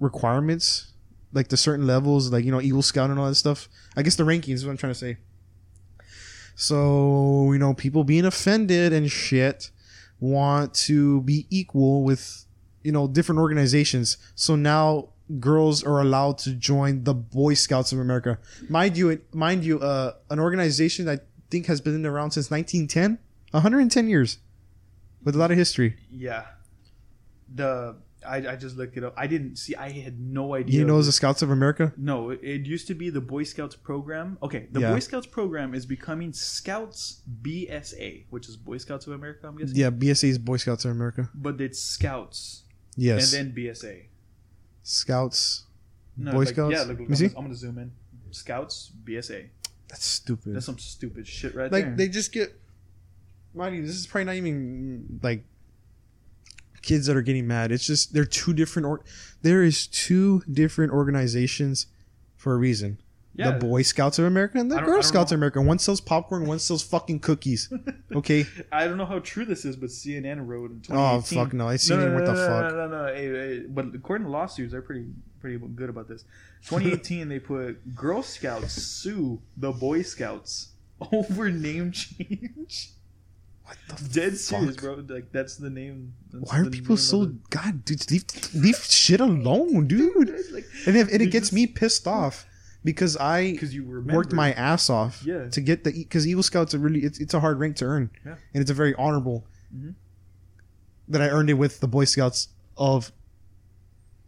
[0.00, 0.92] requirements
[1.32, 3.68] like the certain levels like you know Eagle Scout and all that stuff.
[3.96, 5.16] I guess the rankings is what I'm trying to say.
[6.54, 9.70] So you know, people being offended and shit
[10.20, 12.46] want to be equal with
[12.82, 14.16] you know different organizations.
[14.34, 18.38] So now girls are allowed to join the Boy Scouts of America.
[18.68, 23.18] Mind you, mind you, uh, an organization that I think has been around since 1910,
[23.50, 24.38] 110 years,
[25.22, 25.96] with a lot of history.
[26.10, 26.44] Yeah.
[27.52, 29.14] The I, I just looked it up.
[29.16, 29.74] I didn't see.
[29.74, 30.80] I had no idea.
[30.80, 31.92] You know, the Scouts of America.
[31.96, 34.38] No, it, it used to be the Boy Scouts program.
[34.42, 34.92] Okay, the Yeah.
[34.92, 39.46] Boy Scouts program is becoming Scouts BSA, which is Boy Scouts of America.
[39.46, 39.76] I'm guessing.
[39.76, 41.28] Yeah, BSA is Boy Scouts of America.
[41.34, 42.62] But it's Scouts
[42.96, 44.04] Yes, and then BSA.
[44.84, 45.64] Scouts.
[46.16, 46.72] No, Boy like, Scouts?
[46.72, 47.90] Yeah, look, look, I'm, gonna, I'm gonna zoom in.
[48.30, 49.48] Scouts BSA.
[49.88, 50.54] That's stupid.
[50.54, 51.90] That's some stupid shit right like there.
[51.90, 52.60] Like they just get.
[53.54, 55.44] Mind you, this is probably not even like
[56.82, 57.72] kids that are getting mad.
[57.72, 58.86] It's just they're two different.
[58.86, 59.02] Or
[59.42, 61.86] there is two different organizations
[62.36, 62.98] for a reason.
[63.36, 65.34] Yeah, The Boy Scouts of America and the I don't- I Girl Scouts know.
[65.34, 65.60] of America.
[65.60, 67.72] One sells popcorn, one sells fucking cookies.
[68.14, 68.46] Okay.
[68.70, 70.94] I don't know how true this is, but CNN wrote in 2018.
[70.96, 71.66] oh fuck no!
[71.68, 72.72] I see No, no, no, what the no, fuck.
[72.72, 73.14] no, no, no, no.
[73.14, 75.06] Hey, hey, but according to lawsuits, they're pretty
[75.40, 76.22] pretty good about this.
[76.66, 80.68] 2018, they put Girl Scouts sue the Boy Scouts
[81.12, 82.90] over name change.
[83.64, 84.12] What the fuck?
[84.12, 84.84] Dead serious, fuck?
[84.84, 85.04] bro.
[85.08, 86.12] Like that's the name.
[86.32, 88.08] that's Why are people so god, dude?
[88.12, 90.28] Leave leave shit alone, dude.
[90.28, 92.46] the- like And if, and it gets just- me pissed off
[92.84, 95.48] because I because you remember worked my ass off Yeah.
[95.48, 98.10] to get the because Eagle Scouts are really it's, it's a hard rank to earn
[98.24, 98.36] Yeah.
[98.52, 99.94] and it's a very honorable Mhm.
[101.08, 103.10] that I earned it with the Boy Scouts of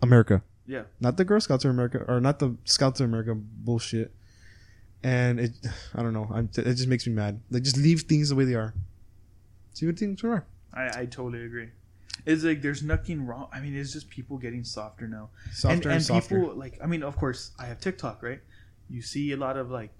[0.02, 0.82] America, yeah.
[1.00, 4.12] not the Girl Scouts of America or not the Scouts of America bullshit.
[5.02, 5.52] And it,
[5.94, 7.40] I don't know, I'm, it just makes me mad.
[7.50, 8.74] Like just leave things the way they are.
[9.74, 10.44] See what things are.
[10.72, 11.68] I, I totally agree.
[12.24, 13.48] It's like there's nothing wrong.
[13.52, 15.30] I mean, it's just people getting softer now.
[15.52, 16.40] Softer and, and, and softer.
[16.40, 18.40] people like I mean, of course, I have TikTok, right?
[18.88, 19.90] You see a lot of like,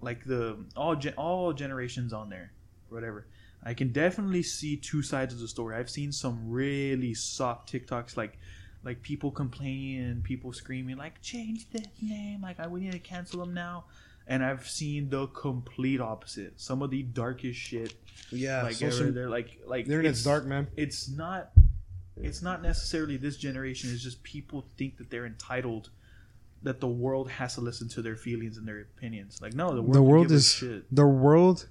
[0.00, 2.52] like the all gen, all generations on there,
[2.88, 3.26] whatever.
[3.62, 5.76] I can definitely see two sides of the story.
[5.76, 8.38] I've seen some really soft TikToks, like
[8.82, 13.40] like people complaining, people screaming, like change this name, like I we need to cancel
[13.40, 13.84] them now.
[14.30, 16.60] And I've seen the complete opposite.
[16.60, 17.94] Some of the darkest shit,
[18.30, 19.10] yeah, like social, ever.
[19.10, 20.68] They're like like the internet's it's- dark, man.
[20.76, 21.50] it's not
[22.22, 25.90] it's not necessarily this generation it's just people think that they're entitled
[26.62, 29.80] that the world has to listen to their feelings and their opinions like no the
[29.80, 30.84] world, the world is shit.
[30.94, 31.68] the world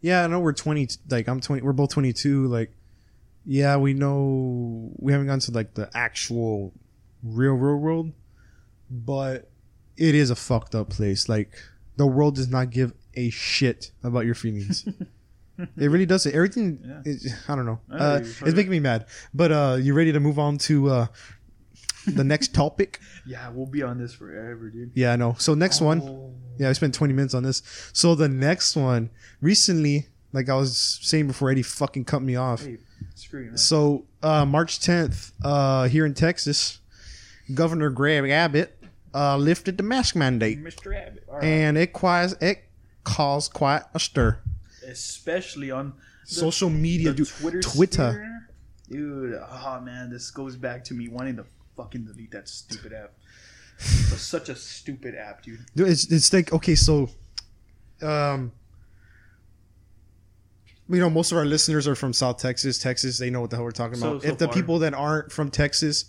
[0.00, 2.72] yeah i know we're 20 like i'm 20 we're both 22 like
[3.44, 6.72] yeah we know we haven't gone to like the actual
[7.22, 8.12] real real world
[8.90, 9.49] but
[10.00, 11.28] it is a fucked up place.
[11.28, 11.50] Like
[11.96, 14.88] the world does not give a shit about your feelings.
[15.76, 17.02] It really doesn't everything Yeah.
[17.04, 17.80] is, i don't know.
[17.92, 19.04] Uh, you're it's making me mad.
[19.34, 21.06] But uh you ready to move on to uh
[22.06, 22.98] the next topic?
[23.26, 24.92] Yeah we'll be on this forever dude.
[24.94, 25.34] Yeah i know.
[25.38, 26.00] So next one.
[26.00, 26.32] Oh.
[26.56, 27.62] yeah, I spent 20 minutes on this.
[27.92, 29.10] So the next one,
[29.42, 32.64] recently, like I was saying before Eddie fucking cut me off.
[32.64, 32.78] hey
[33.14, 33.56] screw you.
[33.58, 36.78] So uh, March 10th, uh, here in Texas,
[37.52, 38.79] Governor Greg Abbott
[39.14, 41.44] uh, lifted the mask mandate, mr abbott all right.
[41.44, 42.64] and it quite it
[43.04, 44.38] caused quite a stir.
[44.86, 45.94] especially on
[46.28, 48.10] the- Social media, the dude, twitter Twitter.
[48.12, 48.48] sphere.
[48.88, 51.44] dude oh man this goes back to me wanting to
[51.76, 53.12] fucking delete that stupid app
[53.78, 57.08] It's such a stupid app dude Dude, It's it's like okay, so,
[58.02, 58.52] um,
[60.88, 63.16] you know, most of our listeners are from South Texas, Texas.
[63.18, 64.22] They know what the hell we're talking So- about.
[64.22, 64.54] so if the far.
[64.54, 66.06] people that aren't from Texas,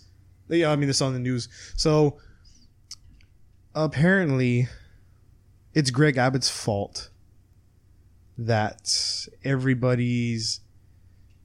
[0.48, 1.48] yeah, I mean, it's on the news.
[1.76, 2.18] So,
[3.74, 4.68] apparently,
[5.74, 7.10] it's Greg Abbott's fault
[8.38, 10.60] that everybody's,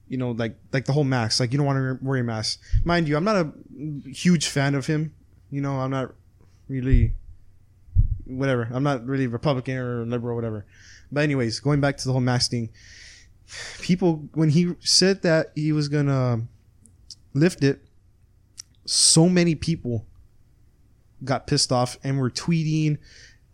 [0.08, 1.40] you know, like like the whole mask.
[1.40, 2.60] Like you don't want to wear a mask.
[2.84, 3.52] Mind you, I'm not a
[4.10, 5.14] huge fan of him.
[5.52, 6.14] You know, I'm not
[6.68, 7.14] really
[8.26, 8.68] whatever.
[8.72, 10.66] I'm not really Republican or liberal or whatever.
[11.12, 12.70] But anyways, going back to the whole mask thing,
[13.80, 16.42] people when he said that he was gonna
[17.34, 17.86] lift it,
[18.86, 20.06] so many people
[21.24, 22.98] got pissed off and were tweeting,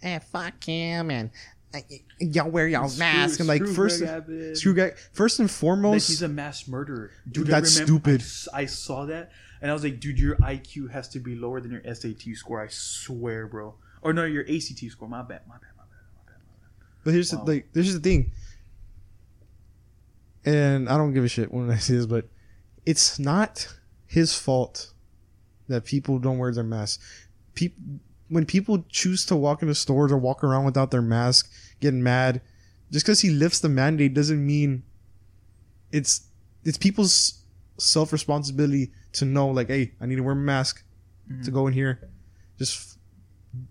[0.01, 1.29] "Eh, fuck him," and
[1.73, 1.79] "Uh,
[2.19, 3.39] y'all wear y'all's mask.
[3.39, 4.91] And like first, Greg screw guy.
[5.11, 7.11] First and foremost, he's a mass murderer.
[7.29, 8.23] Dude, that's remember- stupid.
[8.53, 11.71] I saw that and I was like, dude, your IQ has to be lower than
[11.71, 12.61] your SAT score.
[12.61, 13.75] I swear, bro.
[14.01, 15.07] Or no, your ACT score.
[15.07, 15.41] My bad.
[15.47, 15.69] My bad.
[15.77, 15.99] My bad.
[16.15, 16.35] My bad.
[16.35, 16.35] My
[16.75, 17.03] bad.
[17.05, 17.45] But here's Wow.
[17.45, 18.31] the like, here's the thing,
[20.45, 22.27] and I don't give a shit when I say this, but
[22.85, 23.73] it's not
[24.05, 24.91] his fault
[25.69, 26.99] that people don't wear their mask.
[27.55, 27.81] People,
[28.29, 32.41] when people choose to walk into stores or walk around without their mask, getting mad,
[32.91, 34.83] just because he lifts the mandate doesn't mean
[35.91, 36.27] it's
[36.63, 37.43] it's people's
[37.77, 40.83] self responsibility to know, like, hey, I need to wear a mask
[41.43, 42.09] to go in here.
[42.57, 42.97] Just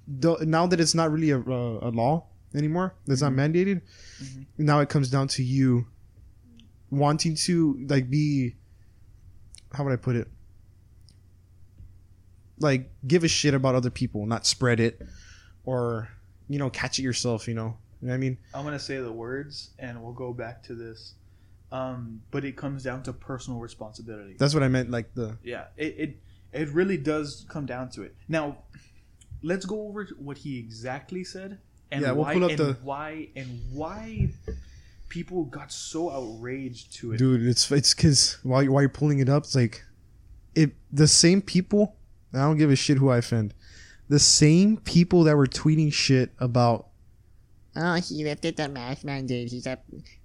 [0.07, 2.95] now that it's not really a, a, a law, anymore.
[3.07, 3.37] That's not Mhm.
[3.53, 3.81] mandated.
[4.23, 4.47] Mhm.
[4.59, 5.87] Now it comes down to you
[6.90, 8.55] wanting to like be.
[9.73, 10.29] How would I put it?
[12.62, 15.01] Like give a shit about other people, not spread it,
[15.64, 16.09] or
[16.48, 17.46] you know catch it yourself.
[17.48, 18.38] You know, you know I mean.
[18.55, 21.14] I'm gonna say the words, and we'll go back to this.
[21.70, 24.37] Um, but it comes down to personal responsibility.
[24.38, 24.90] That's what I meant.
[24.90, 26.16] Like the yeah, it, it
[26.53, 28.14] it really does come down to it.
[28.29, 28.59] Now,
[29.42, 31.59] let's go over what he exactly said
[31.90, 34.29] and Yeah, we'll why pull up and the- why and why
[35.09, 37.18] people got so outraged to it.
[37.18, 39.85] dude it's it's because while, you- while you're pulling it up it's like
[40.55, 41.96] it the same people
[42.35, 43.55] i don't give a shit who i offend
[44.09, 46.88] the same people that were tweeting shit about
[47.77, 49.79] oh he lifted the mask mandate he's a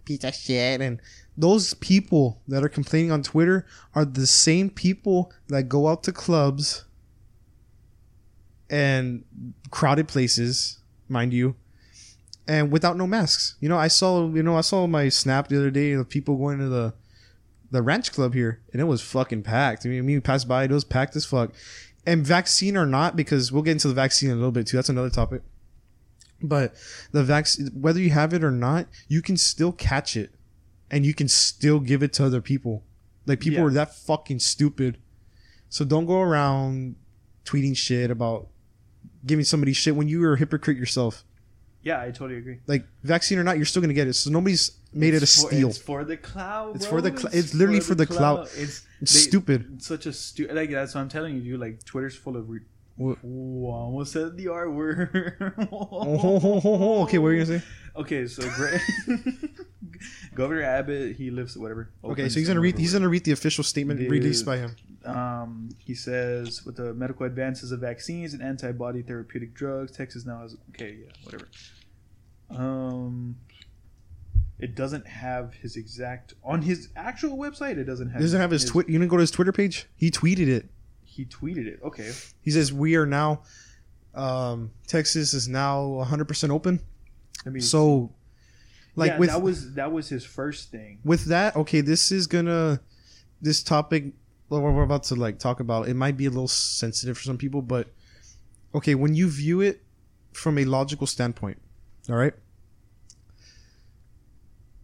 [0.06, 1.02] piece of shit and
[1.38, 6.12] those people that are complaining on twitter are the same people that go out to
[6.12, 6.86] clubs
[8.70, 9.24] and
[9.70, 11.56] crowded places mind you
[12.48, 13.56] and without no masks.
[13.60, 16.38] You know, I saw you know I saw my snap the other day of people
[16.38, 16.94] going to the
[17.70, 19.86] the ranch club here, and it was fucking packed.
[19.86, 21.52] I mean, me passed by, it was packed as fuck.
[22.08, 24.78] And vaccine or not, because we'll get into the vaccine in a little bit too.
[24.78, 25.42] That's another topic.
[26.42, 26.74] But
[27.12, 30.32] the vaccine, whether you have it or not, you can still catch it,
[30.90, 32.84] and you can still give it to other people.
[33.26, 33.66] Like people Yeah.
[33.66, 34.98] are that fucking stupid.
[35.70, 36.96] So don't go around
[37.44, 38.48] tweeting shit about
[39.26, 41.26] giving somebody shit when you are a hypocrite yourself
[41.82, 42.60] Yeah, I totally agree.
[42.68, 44.14] like vaccine or not, you're still gonna get it.
[44.14, 45.70] So nobody's made it a It's for- steal.
[45.70, 46.76] It's for the cloud.
[46.76, 46.98] It's bro.
[46.98, 48.50] for the cl- it's literally for the clout.
[48.56, 49.70] It's, It's they- stupid.
[49.76, 50.56] It's such a stupid.
[50.56, 51.60] Like that's what I'm telling you, dude.
[51.60, 52.50] Like Twitter's full of.
[52.50, 52.62] Re-
[52.98, 53.18] What?
[53.24, 55.56] Ooh, I almost said the R word.
[55.72, 57.66] Oh, okay, what are you gonna say?
[57.96, 58.82] Okay, so Greg,
[60.36, 61.90] Governor Abbott, he lives whatever.
[62.04, 62.78] Okay, so he's gonna read.
[62.78, 64.76] He's gonna read the official statement released by him.
[65.06, 70.42] Um, he says with the medical advances of vaccines and antibody therapeutic drugs, Texas now
[70.42, 71.48] has okay, yeah, whatever.
[72.50, 73.36] Um,
[74.60, 77.78] it doesn't have his exact on his actual website.
[77.78, 78.22] It doesn't have.
[78.22, 78.88] Doesn't have his tweet.
[78.88, 79.88] You didn't go to his Twitter page.
[79.96, 80.70] He tweeted it.
[81.04, 81.80] He tweeted it.
[81.84, 82.12] Okay.
[82.42, 83.42] He says we are now.
[84.16, 86.80] Um, Texas is now 100 percent open.
[87.46, 88.12] I mean, So,
[88.96, 91.00] like yeah, with that was that was his first thing.
[91.04, 92.82] with that, okay, this is gonna
[93.42, 94.06] this topic
[94.48, 95.88] what we're about to like talk about.
[95.88, 97.90] It might be a little sensitive for some people, but
[98.74, 99.84] okay, when you view it
[100.34, 101.62] from a logical standpoint,
[102.10, 102.34] all right,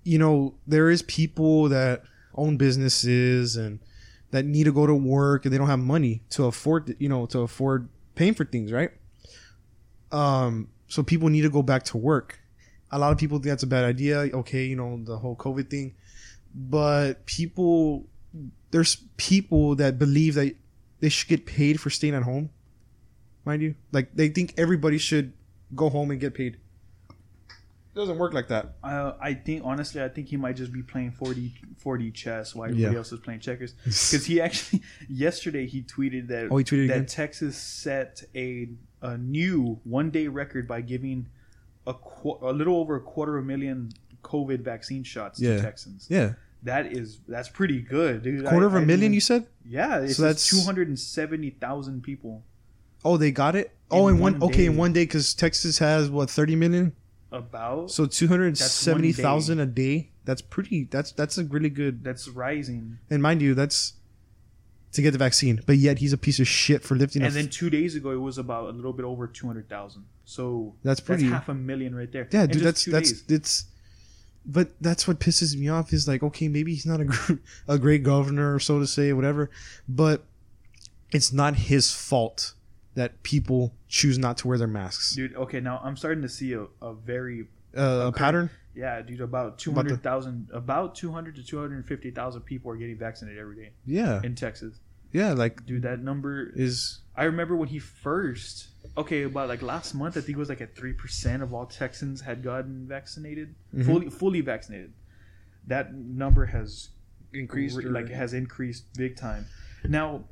[0.04, 2.04] you know there is people that
[2.36, 3.80] own businesses and
[4.32, 7.26] that need to go to work and they don't have money to afford you know
[7.26, 8.92] to afford paying for things right?
[10.12, 12.40] Um so people need to go back to work.
[12.92, 14.18] A lot of people think that's a bad idea.
[14.18, 15.96] Okay you know the whole covid thing.
[16.54, 18.06] But people
[18.72, 20.56] there's people that believe that
[21.00, 22.50] they should get paid for staying at home
[23.46, 23.76] mind you.
[23.92, 25.34] Like they think everybody should
[25.76, 26.58] go home and get paid
[27.96, 30.82] it doesn't work like that Uh, I think honestly, I think he might just be
[30.82, 31.52] playing 4D
[31.84, 32.98] 4D chess while everybody Yeah.
[32.98, 33.74] else is playing checkers.
[33.86, 37.06] Because he actually yesterday he tweeted that Oh, he tweeted that again?
[37.06, 38.70] Texas set a
[39.02, 41.28] a new one day record by giving
[41.86, 43.92] a qu- a little over a quarter of a million
[44.24, 45.58] COVID vaccine shots Yeah.
[45.58, 46.08] to Texans.
[46.10, 48.46] yeah That is that's pretty good, dude.
[48.46, 50.98] quarter I- of a I million you said yeah, it's So that's- two hundred and
[51.00, 52.44] seventy thousand people.
[53.06, 55.78] oh they got it oh in, In one, one okay in one day because texas
[55.80, 56.94] has what 30 million
[57.34, 63.00] About so 270000 a day that's pretty that's that's a really good that's rising.
[63.10, 63.94] and mind you that's
[64.92, 67.34] to get the vaccine but yet he's a piece of shit for lifting And f-
[67.34, 70.06] then two days ago, it was about a little bit over two hundred thousand.
[70.26, 72.28] So That's pretty- half a million right there.
[72.32, 73.24] Yeah, In dude, that's that's days.
[73.30, 73.66] it's.
[74.46, 77.34] But that's what pisses me off is like, okay, maybe he's not a gr-
[77.68, 79.50] a great governor, or so to say, whatever,
[79.88, 80.26] but
[81.12, 82.54] it's not his fault
[82.96, 85.16] that people choose not to wear their masks.
[85.16, 85.36] dude.
[85.36, 88.50] Okay, now I'm starting to see a, a very Uh, a pattern.
[88.76, 89.22] yeah, dude.
[89.22, 92.72] About two About the- hundred thousand, about two hundred to two hundred fifty thousand people
[92.72, 94.80] are getting vaccinated every day Yeah, in Texas.
[95.12, 96.52] yeah, like Dude, that number.
[96.56, 98.68] is I remember when he first.
[98.98, 101.66] Okay, about like last month, I think it was like at three percent of all
[101.66, 103.86] Texans had gotten vaccinated, Mhm.
[103.86, 104.94] fully fully vaccinated.
[105.66, 106.90] That number has
[107.34, 107.76] increased.
[107.78, 109.46] re- like has increased big time.
[109.88, 110.26] Now,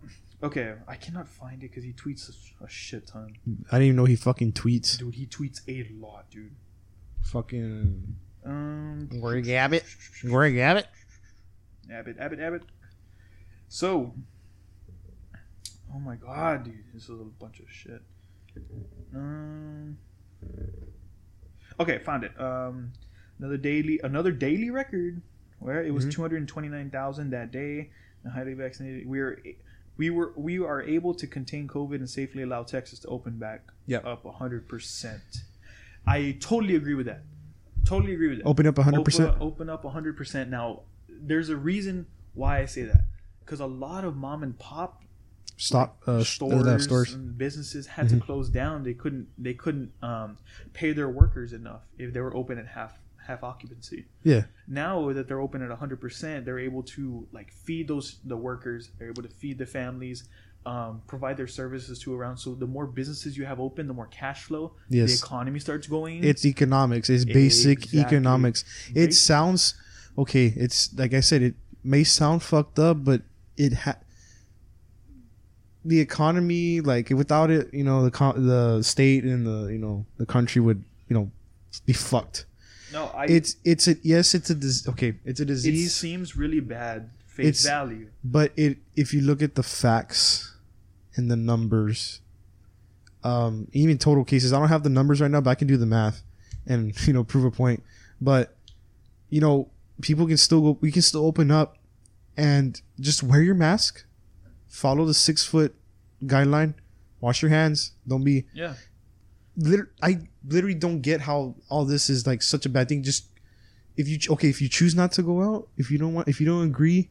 [0.43, 3.33] okay, I cannot find it because he tweets a, a shit ton.
[3.71, 4.97] I didn't even know he fucking tweets.
[4.97, 6.55] Dude, he tweets a lot, dude.
[7.23, 9.83] Fucking Um, Greg Abbott.
[10.21, 10.87] Greg Abbott.
[11.91, 12.63] Abbott, Abbott, Abbott.
[13.67, 14.13] So,
[15.93, 18.01] oh my god, dude, this is a bunch of shit.
[19.15, 19.97] Um,
[21.79, 22.39] okay, found it.
[22.39, 22.91] Um,
[23.39, 25.21] another daily, another daily record
[25.59, 26.11] where it was Mhm.
[26.11, 27.91] two hundred twenty nine thousand that day.
[28.23, 29.07] The highly vaccinated.
[29.07, 29.41] We are,
[29.97, 33.71] we were, we are able to contain COVID and safely allow Texas to open back
[33.87, 34.05] Yep.
[34.05, 35.21] up hundred percent.
[36.07, 37.23] I totally agree with that.
[37.85, 38.45] Totally agree with that.
[38.47, 38.95] Open up 100%.
[38.95, 40.49] Open, open up 100%.
[40.49, 43.05] Now, there's a reason why I say that.
[43.39, 45.03] Because a lot of mom and pop
[45.57, 47.13] Stop uh, stores, stores.
[47.15, 48.09] businesses had Mhm.
[48.09, 48.83] to close down.
[48.83, 50.37] They couldn't they couldn't um,
[50.73, 54.05] pay their workers enough if they were open at half half occupancy.
[54.23, 54.43] Yeah.
[54.67, 59.09] Now that they're open at 100%, they're able to like feed those the workers, they're
[59.09, 60.23] able to feed the families,
[60.65, 62.37] um, provide their services to around.
[62.37, 65.19] So the more businesses you have open, the more cash flow, Yes.
[65.19, 66.23] the economy starts going.
[66.23, 67.09] It's economics.
[67.09, 67.99] It's basic Exactly.
[68.01, 68.63] economics.
[68.89, 69.73] It Basic- sounds
[70.17, 70.47] okay.
[70.55, 71.41] It's like I said.
[71.41, 73.21] It may sound fucked up, but
[73.57, 73.97] it ha-
[75.83, 80.05] the economy like without it, you know, the co- the state and the you know
[80.17, 81.31] the country would you know
[81.85, 82.45] be fucked.
[82.93, 84.33] No, I It's it's a yes.
[84.35, 85.15] It's a dis- okay.
[85.25, 85.87] It's a disease.
[85.87, 88.07] it seems really bad face It's- value.
[88.23, 90.55] but it if you look at the facts
[91.15, 92.21] and the numbers,
[93.23, 94.51] um, even total cases.
[94.53, 96.23] I don't have the numbers right now, but I can do the math
[96.65, 97.83] and you know prove a point.
[98.19, 98.55] But
[99.29, 99.69] you know,
[100.01, 100.77] people can still go.
[100.81, 101.77] We can still open up
[102.37, 104.03] and just wear your mask.
[104.67, 105.75] Follow the six foot
[106.23, 106.73] guideline.
[107.19, 107.91] Wash your hands.
[108.07, 108.45] Don't be.
[108.53, 108.73] Yeah.
[109.57, 113.03] Liter- I literally don't get how all this is like such a bad thing.
[113.03, 113.25] Just
[113.97, 116.39] if you okay, if you choose not to go out, if you don't want, if
[116.39, 117.09] you don't agree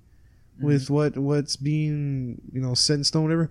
[0.56, 0.66] mm-hmm.
[0.66, 3.50] with what what's being you know set in stone, whatever,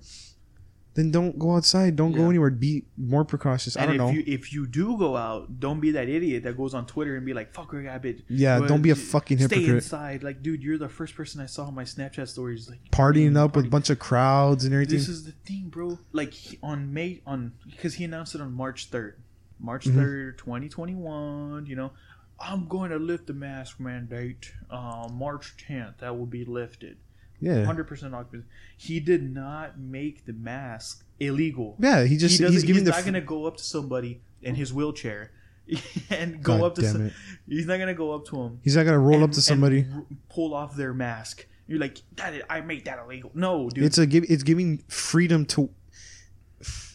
[0.96, 1.96] then don't go outside.
[1.96, 2.50] Don't go anywhere.
[2.50, 3.78] Be more precautious.
[3.78, 4.10] I don't if know.
[4.10, 7.26] you if you do go out, don't be that idiot that goes on Twitter and
[7.26, 9.66] be like, "Fuck Greg Abbott." yeah, don't be a fucking hypocrite.
[9.66, 10.64] Stay inside, like, dude.
[10.64, 13.70] You're the first person I saw on my Snapchat stories, like Partying up with a
[13.70, 14.98] bunch of crowds and everything.
[14.98, 16.00] This is the thing, bro.
[16.12, 19.22] Like on May on because he announced it on March third,
[19.60, 19.96] March Mhm.
[19.96, 21.66] 3rd, twenty twenty one.
[21.66, 21.92] You know,
[22.40, 24.54] I'm going to lift the mask mandate.
[24.70, 26.98] Uh, March tenth, that will be lifted.
[27.42, 28.48] yeah, Hundred percent occupancy.
[28.78, 31.76] He did not make the mask illegal.
[31.80, 32.04] yeah.
[32.04, 34.56] He He just doesn't, he's giving the not f- gonna go up to somebody in
[34.56, 35.32] his wheelchair
[36.10, 36.82] and go God up to.
[36.82, 37.14] damn Some, it.
[37.48, 38.60] he's not gonna go up to him.
[38.64, 39.82] He's not gonna roll up to somebody.
[39.82, 41.46] and r- pull off their mask.
[41.68, 43.32] You're like, that is, I made that illegal.
[43.36, 43.84] No, dude.
[43.84, 44.26] It's a give.
[44.30, 45.70] It's giving freedom to.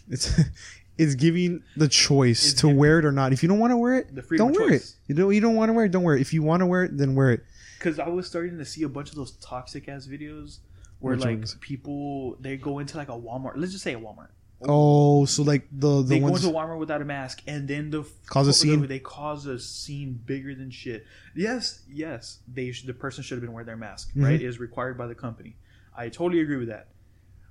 [0.08, 0.38] It's
[0.98, 3.32] it's giving the choice to giving- wear it or not.
[3.32, 4.90] If you don't want to wear it, The freedom don't of wear choice.
[4.90, 4.96] it.
[5.08, 5.34] You don't.
[5.34, 5.90] You don't want to wear it.
[5.92, 6.20] Don't wear it.
[6.20, 7.44] If you want to wear it, then wear it.
[7.78, 10.58] because I was starting to see a bunch of those toxic ass videos
[11.00, 11.56] where Which like ones?
[11.60, 13.54] people they go into like a Walmart.
[13.56, 14.28] Let's just say a Walmart.
[14.66, 17.90] Oh, so like the the they go ones into Walmart without a mask, and then
[17.90, 18.86] the Cause a scene?
[18.86, 21.04] They cause a scene bigger than shit.
[21.34, 24.14] Yes, yes, they sh- the person should have been wearing their mask.
[24.14, 24.24] Mhm.
[24.24, 25.56] Right, it is required by the company.
[25.94, 26.88] I totally agree with that.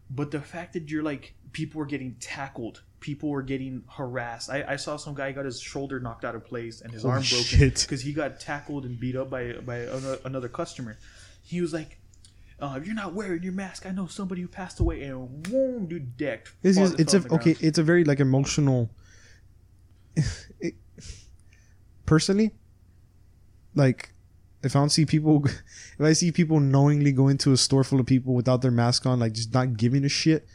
[0.10, 4.50] But the fact that you're like people were getting tackled, people were getting harassed.
[4.50, 7.16] I, I saw some guy got his shoulder knocked out of place and his Holy
[7.16, 9.86] arm broken because he got tackled and beat up by by
[10.24, 10.98] another customer.
[11.44, 12.00] He was like,
[12.60, 15.88] uh, "If you're not wearing your mask, I know somebody who passed away." And boom,
[15.88, 16.54] dude, decked.
[16.64, 17.58] It's Fall- just, it's a okay.
[17.60, 18.90] It's a very like emotional.
[20.62, 20.76] it,
[22.06, 22.52] personally,
[23.76, 24.14] like
[24.64, 28.00] if I don't see people, if I see people knowingly go into a store full
[28.00, 30.48] of people without their mask on, like just not giving a shit,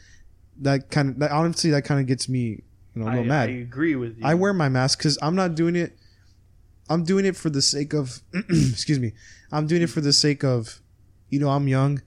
[0.59, 2.61] that kind of that honestly that kind of gets me,
[2.95, 3.49] you know, a I, little mad.
[3.49, 4.23] I agree with you.
[4.25, 5.97] I wear my mask because I'm not doing it.
[6.89, 9.13] I'm doing it for the sake of, excuse me,
[9.51, 10.81] I'm doing it for the sake of,
[11.29, 12.01] you know, I'm young,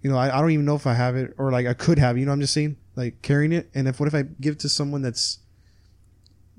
[0.00, 1.98] you know, I, I don't even know if I have it or like I could
[1.98, 3.68] have, you know, I'm just saying like carrying it.
[3.74, 5.40] And if what if I give it to someone that's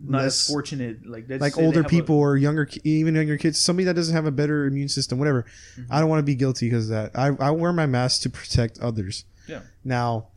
[0.01, 1.05] not less- as fortunate.
[1.05, 4.25] Like like older have a- people or younger, even younger kids, somebody that doesn't have
[4.25, 5.45] a better immune system, whatever.
[5.77, 5.88] Mhm.
[5.89, 7.17] I don't want to be guilty because of that.
[7.17, 9.25] I, I wear my mask to protect others.
[9.47, 9.62] Yeah.
[9.83, 10.27] Now,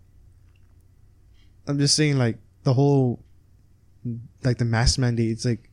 [1.67, 3.23] I'm just saying, like the whole,
[4.45, 5.31] like the mask mandate.
[5.31, 5.71] It's like,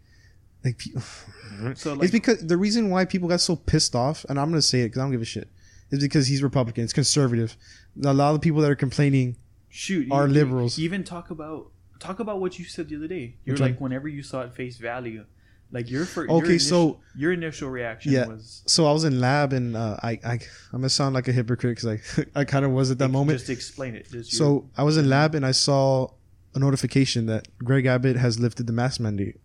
[0.63, 0.81] like
[1.77, 4.81] so it's because the reason why people got so pissed off, and I'm gonna say
[4.81, 5.49] it because I don't give a shit,
[5.91, 6.83] is because he's Republican.
[6.83, 7.55] It's conservative.
[8.03, 9.35] A lot of the people that are complaining
[9.69, 10.77] shoot are you- liberals.
[10.77, 13.35] you even talk about talk about what you said the other day.
[13.45, 13.89] You're Which like one?
[13.91, 15.25] whenever you saw it face value,
[15.71, 16.29] like your first.
[16.29, 18.27] Okay, your initial, so- your initial reaction Yeah.
[18.27, 20.33] was so I was in lab and uh, I, I
[20.73, 23.37] I'm gonna sound like a hypocrite because I I kind of was at that moment.
[23.39, 24.09] Just explain it.
[24.09, 26.09] Just your- So I was in lab and I saw
[26.55, 29.39] a notification that Greg Abbott has lifted the mask mandate.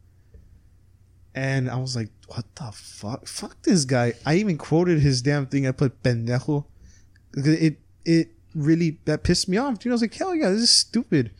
[1.34, 3.26] And I was like, what the fuck?
[3.26, 4.14] Fuck this guy.
[4.24, 5.66] I even quoted his damn thing.
[5.66, 6.64] I put pendejo.
[7.36, 9.80] It, it really, that pissed me off.
[9.80, 11.32] Dude, I was like, hell yeah, this is stupid.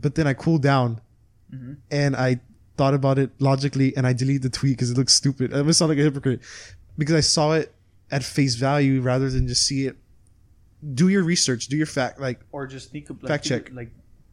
[0.00, 1.00] But then I cooled down
[1.54, 1.76] Mhm.
[1.92, 2.40] and I
[2.76, 5.52] thought about it logically and I deleted the tweet because it looks stupid.
[5.54, 6.40] I must sound like a hypocrite
[6.98, 7.74] because I saw it
[8.10, 9.96] at face value rather than just see it.
[10.94, 13.72] Do your research, do your fact, like, or just think of like, Fact check.
[13.72, 13.90] like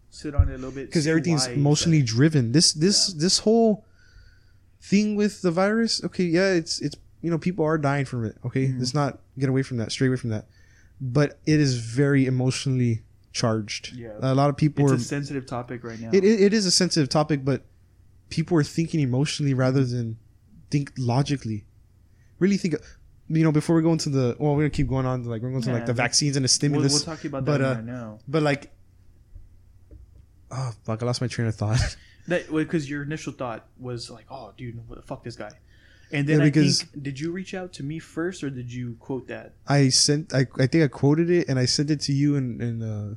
[0.10, 2.52] sit on it a little bit because everything's why emotionally that- driven.
[2.52, 3.86] This this this whole
[4.82, 8.36] thing with the virus, okay, yeah, it's it's you know people are dying from it.
[8.46, 8.80] Okay, Mhm.
[8.80, 10.46] let's not get away from that, stray away from that.
[11.02, 13.94] But it is very emotionally charged.
[13.96, 14.12] Yeah.
[14.22, 14.96] a lot of people It's are.
[14.96, 16.10] a sensitive topic right now.
[16.14, 17.64] It, it, it is a sensitive topic, but
[18.36, 20.18] people are thinking emotionally rather than
[20.72, 21.66] think logically.
[22.40, 22.74] Really think,
[23.30, 25.24] you know, before we go into the well, we're gonna keep going on.
[25.24, 26.94] Like we're going to Yeah, like the vaccines and the We'll, stimulus.
[26.94, 28.20] we'll talk about but, that uh, right now.
[28.28, 28.72] But like,
[30.52, 31.80] oh fuck, I lost my train of thought.
[32.30, 35.52] That because your initial thought was like, "Oh, dude, what the fuck this guy,"
[36.10, 38.72] and then Yeah, I because- think, did you reach out to me first or did
[38.72, 39.56] you quote that?
[39.68, 42.62] I sent, I, I think I quoted it and I sent it to you and
[42.62, 43.16] and uh,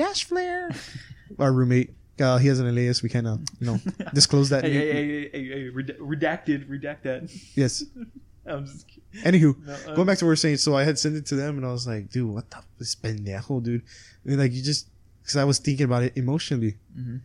[0.00, 0.72] Dash Flare,
[1.38, 1.94] our roommate.
[2.20, 3.02] Uh, he has an alias.
[3.02, 3.80] We can't, uh, you know,
[4.14, 4.64] disclose that.
[4.64, 7.30] Hey, hey, hey, hey, hey, redacted, redact that.
[7.56, 7.84] Yes.
[8.46, 9.02] I'm just kidding.
[9.24, 11.24] Anywho, No, uh, going back to what we are saying, so I had sent it
[11.26, 13.82] to them, and I was like, "Dude, what the this pendejo, dude?"
[14.26, 14.88] And like you just,
[15.22, 16.76] because I was thinking about it emotionally.
[16.98, 17.20] Mhm.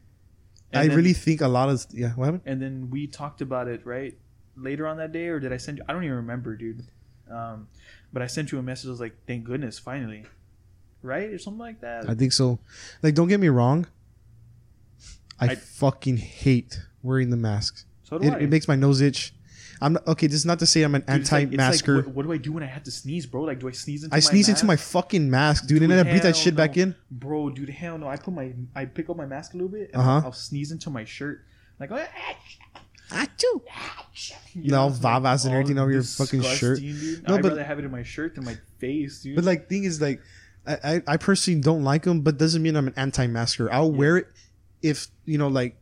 [0.74, 2.12] I then- really think a lot of yeah.
[2.14, 2.44] What happened?
[2.46, 4.18] and then we talked about it right
[4.56, 5.84] later on that day, or did I send you?
[5.90, 6.86] I don't even remember, dude.
[7.30, 7.68] Um,
[8.14, 8.88] but I sent you a message.
[8.88, 10.26] I was like, "Thank goodness, finally,"
[11.02, 12.10] right, or something like that.
[12.10, 12.60] I think so.
[13.04, 13.88] Like, don't get me wrong.
[15.42, 17.86] I, I- fucking hate wearing the mask.
[18.04, 18.40] so do It, I.
[18.40, 19.34] it makes my nose itch.
[19.82, 20.28] I'm not, okay.
[20.28, 21.96] This is not to say I'm an Dude, it's like- it's like, anti-masker.
[22.02, 23.44] what, what do I do when I have to sneeze, bro?
[23.44, 24.92] Like, do I sneeze into I my sneeze into my mask?
[24.92, 26.84] fucking mask, dude, and then I breathe that hell shit back no.
[26.84, 26.96] in.
[27.10, 28.08] bro, dude, hell no.
[28.10, 30.12] I put my, I pick up my mask a little bit, and Uh-huh.
[30.12, 31.46] I'll, I'll sneeze into my shirt,
[31.80, 32.08] like, "Ah,
[33.12, 33.62] Achoo.
[34.54, 36.80] you No, know, it's vavas and all everything over your fucking shirt.
[36.80, 37.28] disgusting, Dude.
[37.28, 39.36] No, I'd but- rather have it in my shirt than my face, dude.
[39.36, 40.22] But like, thing is, like,
[40.68, 43.72] I, I, I personally don't like them, but doesn't mean I'm an anti-masker.
[43.72, 43.98] I'll Yeah.
[43.98, 44.28] wear it
[44.82, 45.78] if you know, like,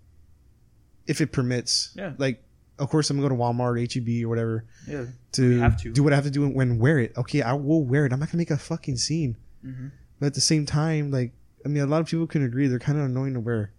[1.08, 1.94] if it permits.
[1.96, 2.14] Yeah.
[2.18, 2.44] Like,
[2.80, 5.06] of course, I'm gonna go to Walmart, HEB, or whatever yeah.
[5.34, 5.92] to, have to.
[5.92, 7.18] do what I have to do when wear it.
[7.18, 8.14] Okay, I will wear it.
[8.14, 9.36] I'm not gonna make a fucking scene.
[9.64, 9.88] hmm
[10.20, 11.32] But at the same time, like,
[11.66, 13.72] I mean, a lot of people can agree they're kind of annoying to wear.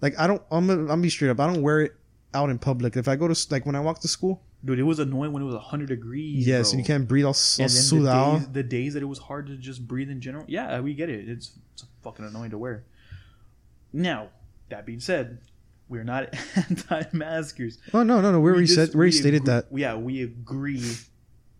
[0.00, 0.42] Like, I don't.
[0.50, 0.66] I'm.
[0.66, 1.40] Gonna, I'm gonna be straight up.
[1.40, 1.92] I don't wear it
[2.32, 2.96] out in public.
[2.96, 5.42] If I go to like when I walk to school, Dude, it was annoying when
[5.42, 6.46] it was 100 degrees.
[6.46, 9.46] yes, and you can't breathe all, all the days, the days that it was hard
[9.48, 11.28] to just breathe in general, yeah, we get it.
[11.28, 12.84] It's, it's fucking annoying to wear.
[13.94, 14.28] Now,
[14.70, 15.38] that being said,
[15.88, 17.78] we're not anti-maskers.
[17.94, 18.40] Oh no, no, no.
[18.40, 18.88] We already just- said.
[18.90, 19.66] We already stated agree- that.
[19.72, 20.84] Yeah, we agree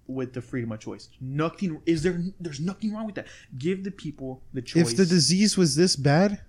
[0.06, 1.08] with the freedom of choice.
[1.20, 2.22] Nothing is there.
[2.40, 3.26] There's nothing wrong with that.
[3.56, 4.90] Give the people the choice.
[4.90, 6.40] If the disease was this bad,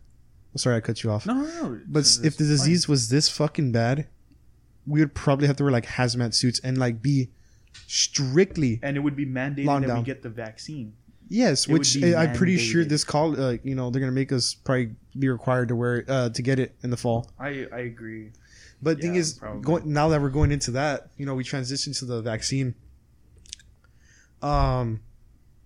[0.56, 1.26] sorry, I cut you off.
[1.26, 1.82] no, no, no.
[1.88, 2.52] But it's- if the fine.
[2.52, 4.08] disease was this fucking bad,
[4.88, 7.30] we would probably have to wear like hazmat suits and like be
[7.88, 9.98] strictly and it would be mandated Long that down.
[10.00, 10.94] we get the vaccine.
[11.28, 11.68] yes.
[11.68, 14.96] It Which I'm pretty sure this call, uh, you know, they're gonna make us probably
[15.18, 17.32] be required to wear it, uh, to get it in the fall.
[17.40, 18.32] I I agree.
[18.82, 22.06] But thing is, going now that we're going into that, you know, we transition to
[22.06, 22.76] the vaccine.
[24.42, 25.02] Um,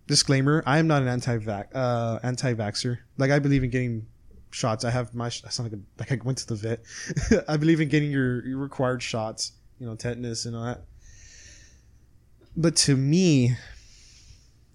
[0.07, 2.99] disclaimer: I am not an anti-vac uh, anti-vaxer.
[3.17, 4.05] Like I believe in getting
[4.51, 4.85] shots.
[4.85, 5.29] I have my.
[5.29, 6.83] sh- I sound like a, like I went to the vet.
[7.47, 9.53] I believe in getting your, your required shots.
[9.79, 10.83] You know, tetanus and all that.
[12.55, 13.55] But to me,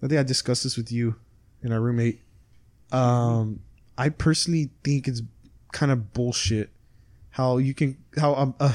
[0.01, 1.15] I think I discussed this with you
[1.61, 2.21] and our roommate.
[2.91, 3.59] Um,
[3.97, 5.21] I personally think it's
[5.71, 6.69] kind of bullshit
[7.31, 8.73] how you can how um, a,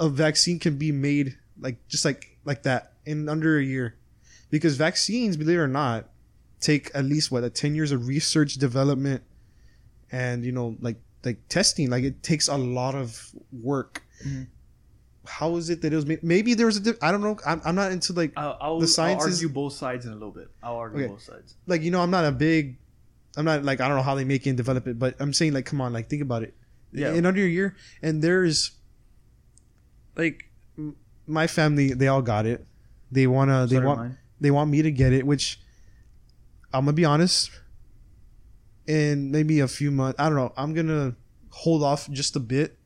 [0.00, 3.94] a vaccine can be made like just like like that in under a year
[4.50, 6.08] because vaccines believe it or not
[6.60, 9.22] take at least what a 10 years of research development
[10.10, 14.48] and you know like like testing like it takes a lot of work Mhm.
[15.26, 17.38] How is it that it was made maybe there was a diff- i don't know
[17.46, 20.14] i'm, I'm not into like I'll, I'll, The I'll science argue both sides in a
[20.14, 20.48] little bit.
[20.62, 21.08] I'll argue Okay.
[21.12, 21.54] both sides.
[21.68, 22.76] like you know i'm not a big
[23.38, 25.32] i'm not like i don't know how they make it and develop it but i'm
[25.32, 26.52] saying like come on like think about it
[26.92, 27.12] Yeah.
[27.14, 28.72] in under a year and there's
[30.16, 32.66] like m- my family they all got it
[33.12, 35.60] they want to they So want they want me to get it which
[36.74, 37.50] i'm gonna be honest
[38.86, 41.14] in maybe a few months i don't know i'm gonna
[41.50, 42.76] hold off just a bit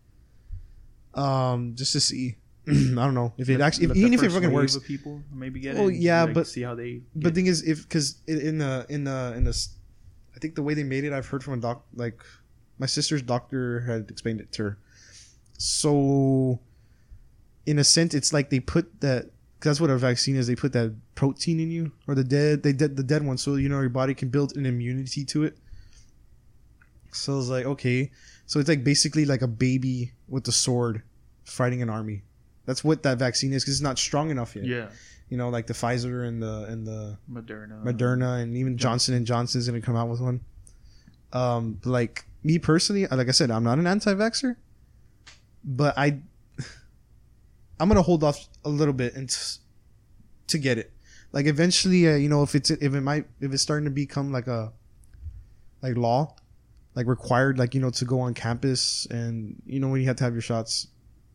[1.14, 2.36] um just to see
[2.68, 5.74] i don't know if it actually if, even if it fucking works people maybe get
[5.74, 5.94] Well, it.
[5.94, 7.03] and yeah, like, but- see how they.
[7.14, 9.57] but thing is, if because in the in the in the,
[10.43, 12.22] think the way they made it, I've heard from a doc like
[12.78, 14.78] my sister's doctor had explained it to her.
[15.57, 16.59] So,
[17.64, 19.30] in a sense, it's like they put that.
[19.61, 20.49] that's what a vaccine is.
[20.49, 22.62] They put that protein in you, or the dead.
[22.64, 25.45] They did the dead one, so you know your body can build an immunity to
[25.45, 25.57] it.
[27.12, 28.11] So it's like okay,
[28.47, 31.03] so it's like basically like a baby with a sword
[31.45, 32.22] fighting an army.
[32.66, 34.64] That's what that vaccine is because it's not strong enough yet.
[34.64, 34.88] yeah,
[35.33, 37.83] You know, like the Pfizer and the and the Moderna.
[37.83, 40.43] Moderna and even Johnson and Johnson is gonna come out with one.
[41.33, 44.57] Um, like me personally, like I said, I'm not an anti-vaxxer,
[45.64, 46.18] but I,
[47.80, 49.62] I'm gonna hold off a little bit and t-
[50.49, 50.93] to get it.
[51.33, 54.33] Like eventually, uh, you know, if it's if it might if it's starting to become
[54.33, 54.70] like a
[55.80, 56.37] like law,
[56.95, 60.16] like required, like you know, to go on campus and you know when you have
[60.16, 60.89] to have your shots,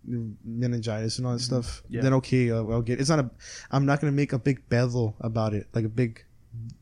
[0.07, 1.83] meningitis and all that stuff.
[1.89, 2.01] Yeah.
[2.01, 2.99] Then okay, uh, I'll get.
[2.99, 3.29] It's not a.
[3.71, 6.23] I'm not gonna make a big bevel about it, like a big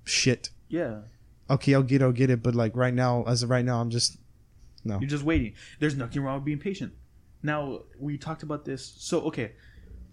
[0.06, 0.50] shit.
[0.70, 1.02] Yeah,
[1.50, 2.42] Okay, I'll get, it, I'll get it.
[2.42, 4.18] But like right now, as of right now, I'm just
[4.84, 5.00] no.
[5.00, 5.54] you're just waiting.
[5.80, 6.94] There's nothing wrong with being patient.
[7.44, 8.96] Now we talked about this.
[8.98, 9.54] So okay,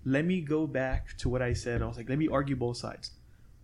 [0.04, 1.82] let me go back to what I said.
[1.82, 3.12] I was like, let me argue both sides.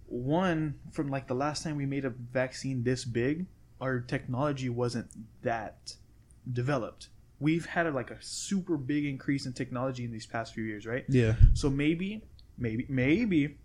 [0.07, 3.47] One, from like the last time we made a vaccine this big,
[3.81, 5.11] our technology wasn't
[5.43, 5.97] that
[6.51, 7.09] developed.
[7.41, 10.87] We've had a, like a super big increase in technology in these past few years,
[10.87, 11.05] right?
[11.09, 11.35] Yeah.
[11.55, 12.23] So maybe,
[12.57, 13.59] maybe, maybe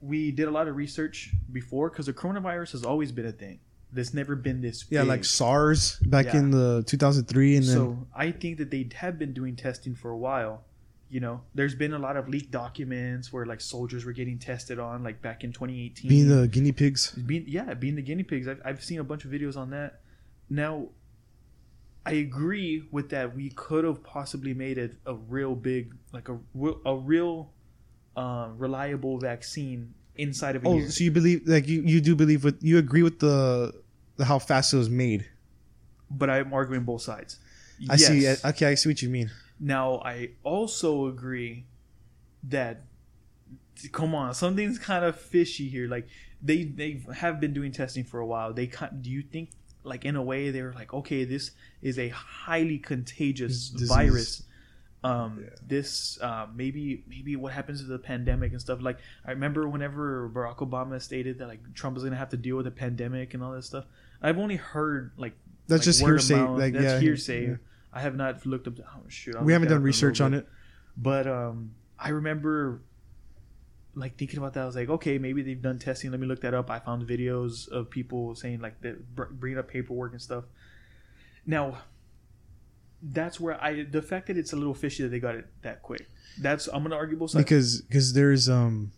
[0.00, 3.60] we did a lot of research before because the coronavirus has always been a thing.
[3.92, 4.84] There's never been this.
[4.90, 5.08] Yeah, big.
[5.08, 6.38] like SARS back Yeah.
[6.38, 10.10] in the 2003, and then So I think that they have been doing testing for
[10.10, 10.64] a while.
[11.10, 14.78] You know, there's been a lot of leaked documents where like soldiers were getting tested
[14.78, 16.08] on, like back in 2018.
[16.08, 17.10] being the guinea pigs.
[17.12, 18.48] Being- yeah, being the guinea pigs.
[18.48, 20.00] I've, I've seen a bunch of videos on that.
[20.48, 20.88] Now,
[22.04, 23.34] I agree with that.
[23.36, 27.52] We could have possibly made it a real big, like a real- a real
[28.16, 30.90] uh, reliable vaccine inside of a Oh, year.
[30.90, 33.72] so you believe like you, you do believe with you agree with the,
[34.16, 35.26] the how fast it was made?
[36.10, 37.38] But I'm arguing both sides.
[37.88, 38.28] I see.
[38.44, 39.30] Okay, I see what you mean.
[39.58, 41.66] Now, I also agree
[42.44, 42.84] that
[43.92, 45.88] come on, something's kind of fishy here.
[45.88, 46.08] Like
[46.42, 48.52] they they have been doing testing for a while.
[48.52, 48.66] They
[49.00, 49.50] do you think
[49.84, 53.88] like in a way they were like, okay, this is a highly contagious Disease.
[53.88, 54.42] virus.
[55.04, 55.48] Um, Yeah.
[55.66, 58.80] this uh, maybe maybe what happens to the pandemic and stuff.
[58.80, 62.56] Like I remember whenever Barack Obama stated that like Trump is gonna have to deal
[62.56, 63.84] with a pandemic and all this stuff.
[64.22, 65.32] I've only heard like
[65.66, 66.40] That's like, just hearsay.
[66.40, 67.46] Like That's yeah, hearsay.
[67.48, 67.54] yeah.
[67.92, 68.74] I have not looked up.
[68.80, 69.34] Oh shoot!
[69.34, 70.38] I'll We haven't done up in a research on bit.
[70.44, 70.48] it.
[70.96, 72.80] But um, I remember
[73.94, 74.62] like thinking about that.
[74.62, 76.10] I was like, okay, maybe they've done testing.
[76.10, 76.70] Let me look that up.
[76.70, 80.44] I found videos of people saying like that, br- bringing up paperwork and stuff.
[81.46, 81.78] Now,
[83.02, 85.82] that's where I the fact that it's a little fishy that they got it that
[85.82, 86.06] quick.
[86.40, 87.44] That's I'm gonna argue both sides.
[87.44, 88.92] because because there's um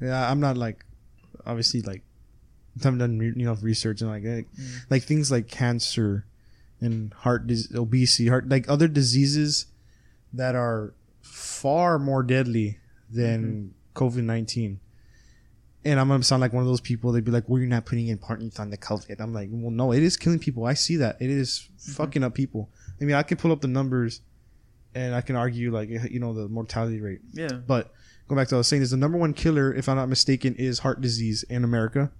[0.00, 0.84] yeah i'm not like
[1.46, 2.02] obviously like
[2.78, 4.90] I haven't done re- enough research and like like, Mm.
[4.90, 6.26] like things like cancer
[6.80, 9.66] and heart obesity heart like other diseases
[10.32, 12.78] that are far more deadly
[13.10, 14.20] than mm-hmm.
[14.20, 14.78] covid-19
[15.84, 17.84] and i'm gonna sound like one of those people they'd be like well you're not
[17.84, 20.64] putting in importance on the covid i'm like well no it is killing people.
[20.64, 21.16] I see that.
[21.20, 21.92] It is mm-hmm.
[21.92, 22.70] fucking up people.
[23.00, 24.20] I mean i can pull up the numbers
[24.94, 27.20] and i can argue like eh, you know the mortality rate.
[27.32, 27.92] Yeah, but
[28.28, 30.08] going back to what I was saying is the number one killer, if I'm not
[30.08, 32.10] mistaken, is heart disease in America,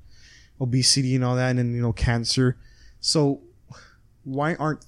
[0.61, 2.57] obesity and all that, and then you know cancer.
[3.01, 3.41] So
[4.24, 4.85] why aren't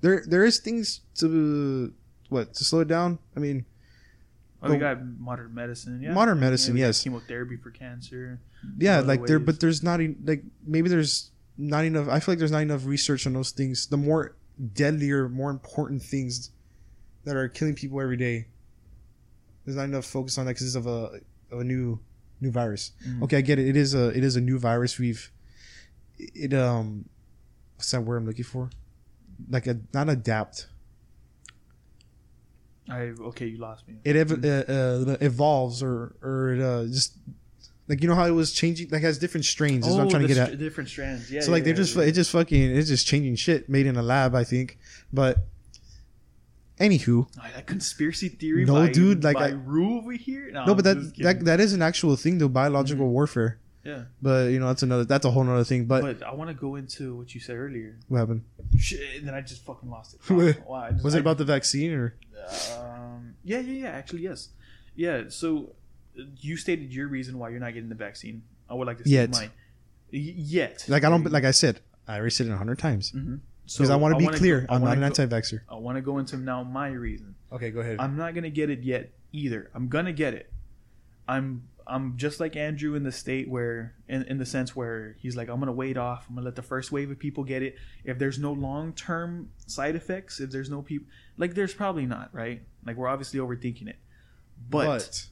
[0.00, 0.24] there?
[0.26, 1.92] There is things to
[2.28, 3.18] what to slow it down.
[3.36, 3.64] I mean,
[4.62, 6.00] oh, we go- got modern medicine.
[6.02, 7.02] Yeah, Modern medicine, got yes.
[7.02, 8.40] chemotherapy for cancer.
[8.78, 12.08] yeah, like there, but there's not like maybe there's not enough.
[12.08, 13.86] I feel like there's not enough research on those things.
[13.86, 14.36] The more
[14.74, 16.50] deadlier, more important things
[17.24, 18.46] that are killing people every day.
[19.64, 22.00] There's not enough focus on that because it's of a of a new
[22.40, 22.92] new virus.
[23.06, 23.22] Mhm.
[23.24, 23.68] Okay, I get it.
[23.68, 24.98] It is a it is a new virus.
[24.98, 25.30] We've
[26.18, 27.06] it um
[27.76, 28.70] what's that word I'm looking for?
[29.48, 30.68] Like a not adapt.
[32.90, 33.94] I okay, you lost me.
[34.04, 37.16] It ev- uh, uh, evolves or or it uh, just
[37.88, 38.88] like you know how it was changing.
[38.90, 39.86] Like has different strains.
[39.86, 40.58] Is what I'm trying to Oh, get at.
[40.58, 41.30] different strands.
[41.30, 41.40] Yeah.
[41.42, 42.02] so like yeah, they're just yeah.
[42.02, 44.34] it just fucking it's just changing shit made in a lab.
[44.34, 44.78] I think,
[45.12, 45.38] but
[46.80, 48.64] anywho, Oh, that conspiracy theory.
[48.64, 50.50] No, by, dude, like, by I- Rue over here.
[50.52, 52.48] No, no, but that that that is an actual thing though.
[52.48, 53.59] Biological warfare.
[53.84, 54.04] Yeah.
[54.22, 55.86] But you know that's another that's a whole other thing.
[55.86, 57.98] But, But, I want to go into what you said earlier.
[58.08, 58.44] what happened?
[58.78, 60.30] Shit, and then I just fucking lost it.
[60.66, 62.14] Wow, just- Was it I- about the vaccine or?
[62.78, 63.90] Um, yeah, yeah, yeah.
[63.90, 64.48] Actually, yes.
[64.94, 65.24] Yeah.
[65.28, 65.74] So
[66.18, 68.42] uh, you stated your reason why you're not getting the vaccine.
[68.68, 69.30] I would like to see Yet.
[69.32, 69.50] mine.
[70.12, 70.84] Y- yet.
[70.88, 73.78] Like I don't like I said, I already said it a hundred times hmm So
[73.78, 74.62] because I want to be clear.
[74.62, 75.60] go- I'm not an anti-vaxxer.
[75.68, 77.34] I want to go into now my reason.
[77.52, 77.96] Okay, go ahead.
[78.00, 79.70] I'm not gonna get it yet either.
[79.74, 80.52] I'm gonna get it.
[81.28, 85.36] I'm I'm just like Andrew in the state where in, in the sense where he's
[85.36, 87.76] like, I'm gonna wait off, I'm gonna let the first wave of people get it.
[88.04, 92.30] If there's no long term side effects, if there's no people like there's probably not,
[92.32, 92.62] right?
[92.86, 93.96] Like we're obviously overthinking it.
[94.68, 95.26] But,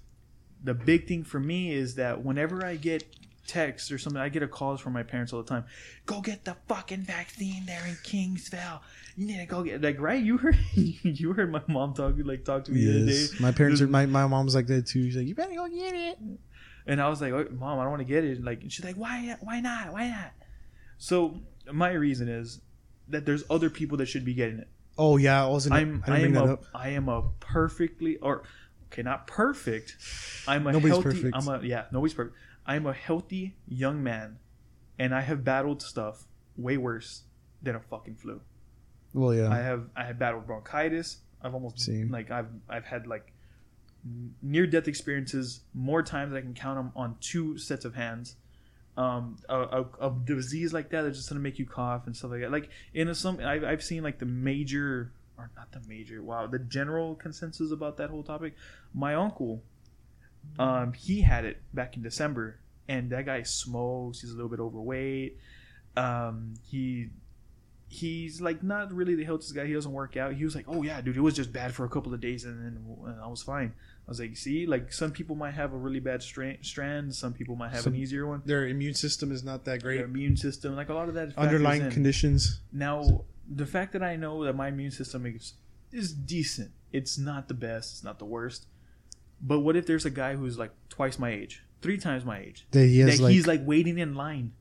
[0.63, 3.05] the big thing for me is that whenever I get
[3.47, 5.65] texts or something, I get a calls from my parents all the time.
[6.07, 8.81] Go get the fucking vaccine there in Kingsville.
[9.17, 10.23] You need to go get like right.
[10.23, 13.53] You heard you heard my mom talk like talk to me the other day, my
[13.53, 15.05] parents are my my mom's like that too.
[15.05, 16.19] She's like, you better go get it.
[16.89, 18.97] And I was like, "Oh, "Mom, I don't want to get it." Like she's like,
[18.97, 19.37] "Why?
[19.41, 19.93] Why not?
[19.93, 20.33] Why not?"
[20.97, 22.61] So my reason is
[23.09, 24.69] that there's other people that should be getting it.
[24.97, 25.75] Oh yeah, I wasn't.
[25.75, 28.43] I'm I I am a am a perfectly or
[28.87, 29.97] okay, not perfect.
[30.49, 31.23] I'm a Nobody's healthy.
[31.23, 31.37] perfect.
[31.37, 32.37] I'm a yeah, nobody's perfect.
[32.67, 34.39] I'm a healthy young man,
[34.99, 36.25] and I have battled stuff
[36.57, 37.23] way worse
[37.63, 38.41] than a fucking flu.
[39.13, 39.51] Well, yeah.
[39.51, 41.19] I have I have battled bronchitis.
[41.43, 42.11] I've almost Same.
[42.11, 43.33] like I've I've had like
[44.43, 48.37] near death experiences more times I can count them on two sets of hands.
[48.97, 52.33] Um, a, a, a disease like that that's just gonna make you cough and stuff
[52.33, 52.51] like that.
[52.51, 56.23] Like in some I've, I've seen like the major or not the major.
[56.23, 58.55] Wow, the general consensus about that whole topic.
[58.93, 59.63] My uncle,
[60.59, 64.21] um, he had it back in December, and that guy smokes.
[64.21, 65.39] He's a little bit overweight.
[65.97, 67.11] Um, he
[67.89, 69.67] he's like not really the healthiest guy.
[69.67, 70.35] He doesn't work out.
[70.35, 72.45] He was like, "Oh yeah, dude, it was just bad for a couple of days,
[72.45, 73.73] and then I was fine."
[74.09, 77.35] I was like, "See, like some people might have a really bad strand, strand some
[77.35, 78.41] people might have Some- an easier one.
[78.47, 79.97] Their immune system is not that great.
[79.99, 81.91] Their immune system, like a lot of that Underlying in.
[81.91, 82.61] conditions.
[82.73, 85.53] Now, the fact that I know that my immune system is
[85.93, 86.71] is decent.
[86.91, 87.93] It's not the best.
[87.93, 88.67] It's not the worst.
[89.43, 92.67] But what if there's a guy who's like twice my age, three times my age,
[92.71, 94.53] That he has that like, he's like waiting in line.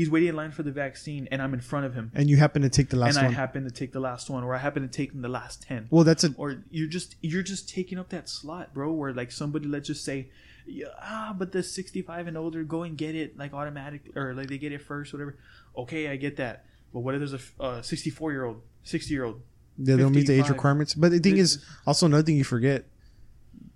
[0.00, 2.38] He's waiting in line for the vaccine, and I'm in front of him, and you
[2.38, 3.26] happen to take the last one.
[3.26, 5.62] and I happen to take the last one, or I happen to take the last
[5.62, 8.92] ten, well, that's a or you're just you're just taking up that slot, bro.
[8.92, 10.30] Where like somebody, let's just say,
[10.66, 14.48] yeah, ah, but the 65 and older go and get it like automatic, or like
[14.48, 15.36] they get it first, whatever.
[15.76, 16.64] Okay, I get that.
[16.94, 19.42] But what if there's a uh, 64 year old, 60 year old?
[19.80, 20.94] they don't meet the age requirements.
[20.94, 22.84] But the thing is, also another thing you forget,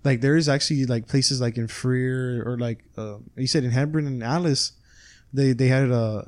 [0.03, 3.71] like there is actually like places like in Freer or like uh, you said in
[3.71, 4.73] Hebron and Alice,
[5.33, 6.25] they they had a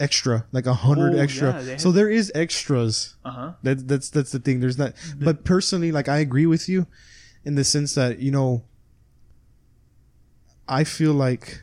[0.00, 1.52] extra like a hundred Oh, extra.
[1.54, 3.16] yeah, they so there is extras.
[3.24, 3.52] Uh huh.
[3.62, 4.60] That that's that's the thing.
[4.60, 4.94] There's not.
[5.16, 6.86] But personally, like I agree with you,
[7.44, 8.64] in the sense that you know,
[10.68, 11.62] I feel like,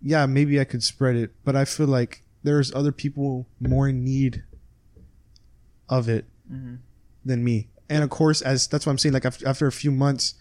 [0.00, 4.04] yeah, maybe I could spread it, but I feel like there's other people more in
[4.04, 4.44] need
[5.88, 6.76] of it hmm
[7.24, 7.68] than me.
[7.90, 9.12] And of course, as that's what I'm saying.
[9.12, 10.34] Like after, after a few months,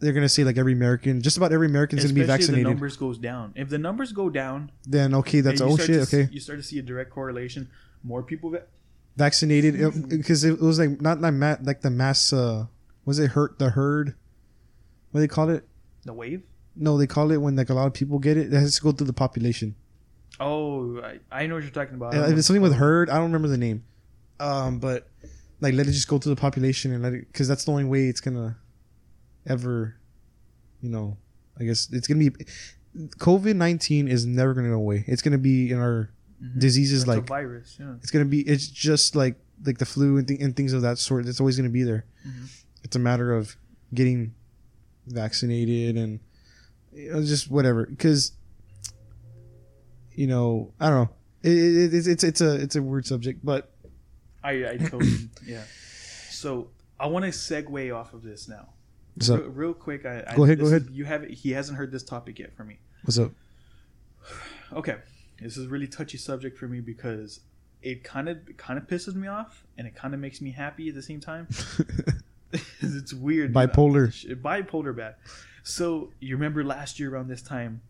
[0.00, 2.52] they're gonna say like every American, just about every American's gonna be Especially if the
[2.52, 2.66] vaccinated.
[2.72, 3.52] numbers goes down.
[3.56, 5.96] If the numbers go down, Then okay, that's and you oh start shit.
[5.96, 7.68] to s- Okay, You start to see a direct correlation.
[8.04, 8.50] More people.
[8.50, 8.62] Va-
[9.16, 9.74] vaccinated
[10.08, 12.32] because it, was like not like ma- like the mass.
[12.32, 12.66] uh
[13.04, 14.14] Was it hurt the herd?
[15.10, 15.66] What do they call it?
[16.04, 16.42] the wave.
[16.76, 18.52] No, they call it when like a lot of people get it.
[18.52, 19.74] It has to go through the population.
[20.40, 22.14] Oh, I, I know what you're talking about.
[22.14, 23.10] I Uh, don't know if it's something with herd.
[23.10, 23.82] I don't remember the name.
[24.38, 25.08] Um, but
[25.60, 27.84] like let it just go through the population and let it because that's the only
[27.84, 28.56] way it's gonna
[29.46, 29.96] ever,
[30.80, 31.16] you know.
[31.60, 32.30] I guess it's gonna be.
[33.18, 35.04] COVID nineteen is never gonna go away.
[35.06, 36.10] It's gonna be in our
[36.42, 36.60] Mhm.
[36.60, 37.76] diseases It's like virus.
[37.80, 37.94] Yeah.
[38.02, 38.40] it's gonna be.
[38.42, 39.36] It's just like
[39.66, 41.26] like the flu and, th- and things of that sort.
[41.26, 42.04] It's always gonna be there.
[42.26, 42.48] Mhm.
[42.84, 43.56] It's a matter of
[43.92, 44.34] getting
[45.06, 46.20] vaccinated and
[46.92, 47.86] you know, just whatever.
[47.86, 48.32] Because
[50.14, 51.10] you know, I don't know.
[51.42, 53.72] It, it, it's it's it's a it's a weird subject, but
[54.42, 55.62] I I totally yeah.
[56.30, 58.70] So I want to segue off of this now.
[59.18, 59.40] What's up?
[59.40, 61.92] Real, real quick, I, I Go ahead, go this is- You have he hasn't heard
[61.92, 62.78] this topic yet from me.
[63.04, 63.32] What's up?
[64.72, 64.96] Okay,
[65.40, 67.40] this is a really touchy subject for me because
[67.82, 70.88] it kind of kind of pisses me off and it kind of makes me happy
[70.88, 71.48] at the same time.
[72.80, 73.52] it's weird.
[73.52, 74.08] Bipolar.
[74.40, 75.16] Bipolar bad.
[75.62, 77.82] So you remember last year around this time,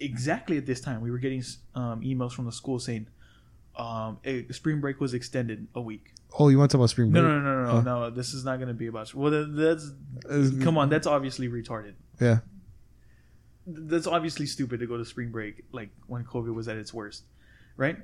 [0.00, 3.06] exactly at this time, we were getting um, emails from the school saying
[3.80, 4.18] um,
[4.50, 6.12] spring break was extended a week.
[6.38, 7.32] Oh, you want to talk about spring No, break?
[7.32, 7.80] no, no, no, no, Huh.
[7.80, 8.10] no.
[8.10, 9.12] This is not going to be about.
[9.14, 9.90] Well, that- that's
[10.28, 10.88] Uh, come on.
[10.88, 11.94] That's obviously retarded.
[12.20, 12.40] Yeah.
[13.66, 17.24] That's obviously stupid to go to spring break like when COVID was at its worst,
[17.76, 17.96] right?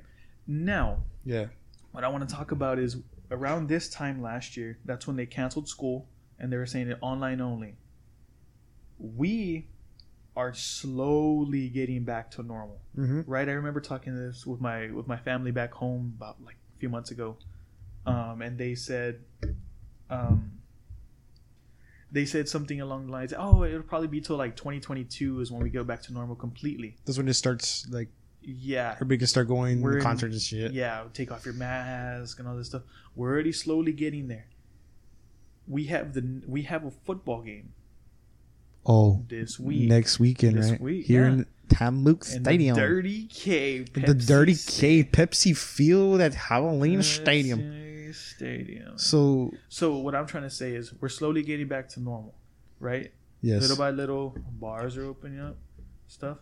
[0.47, 1.47] Now, Yeah.
[1.91, 2.97] what I want to talk about is
[3.31, 4.77] around this time last year.
[4.85, 6.07] That's when they canceled school
[6.39, 7.75] and they were saying it online only.
[8.99, 9.67] We
[10.37, 13.21] are slowly getting back to normal Mm-hmm.
[13.29, 13.49] right?
[13.49, 16.89] I remember talking this with my with my family back home about like a few
[16.89, 17.37] months ago,
[18.05, 19.19] um, and they said,
[20.09, 20.51] um,
[22.11, 25.61] they said something along the lines, "Oh, it'll probably be till like 2022 is when
[25.61, 27.87] we go back to normal completely." That's when it starts.
[27.89, 28.09] Like
[28.41, 30.71] Yeah, everybody can start going We're in- concerts and shit.
[30.71, 32.83] yeah, take off your mask and all this stuff.
[33.15, 34.47] We're already slowly getting there.
[35.67, 37.73] We have the we have a football game
[38.87, 40.81] Oh, this week next weekend, This right?
[40.81, 41.33] week, Here yeah.
[41.33, 42.75] in TAMUK Stadium.
[42.75, 47.59] the Dirty K, the Pepsi Dirty K Pepsi Field at Javelina Stadium.
[47.59, 48.97] Pepsi Stadium.
[48.97, 52.35] So So what I'm trying to say is we're slowly getting back to normal,
[52.79, 53.11] right?
[53.41, 55.57] yes, Little by little, bars are opening up,
[56.07, 56.37] stuff.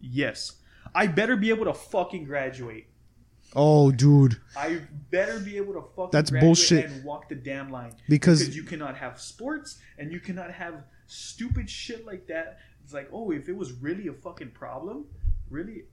[0.00, 0.52] Yes,
[0.94, 2.86] I better be able to fucking graduate.
[3.54, 4.80] oh dude, I
[5.10, 6.84] better be able to fucking That's graduate bullshit.
[6.86, 10.74] and walk the damn line because because you cannot have sports and you cannot have
[11.14, 12.58] stupid shit like that.
[12.82, 15.06] It's like, oh, if it was really a fucking problem,
[15.50, 15.84] really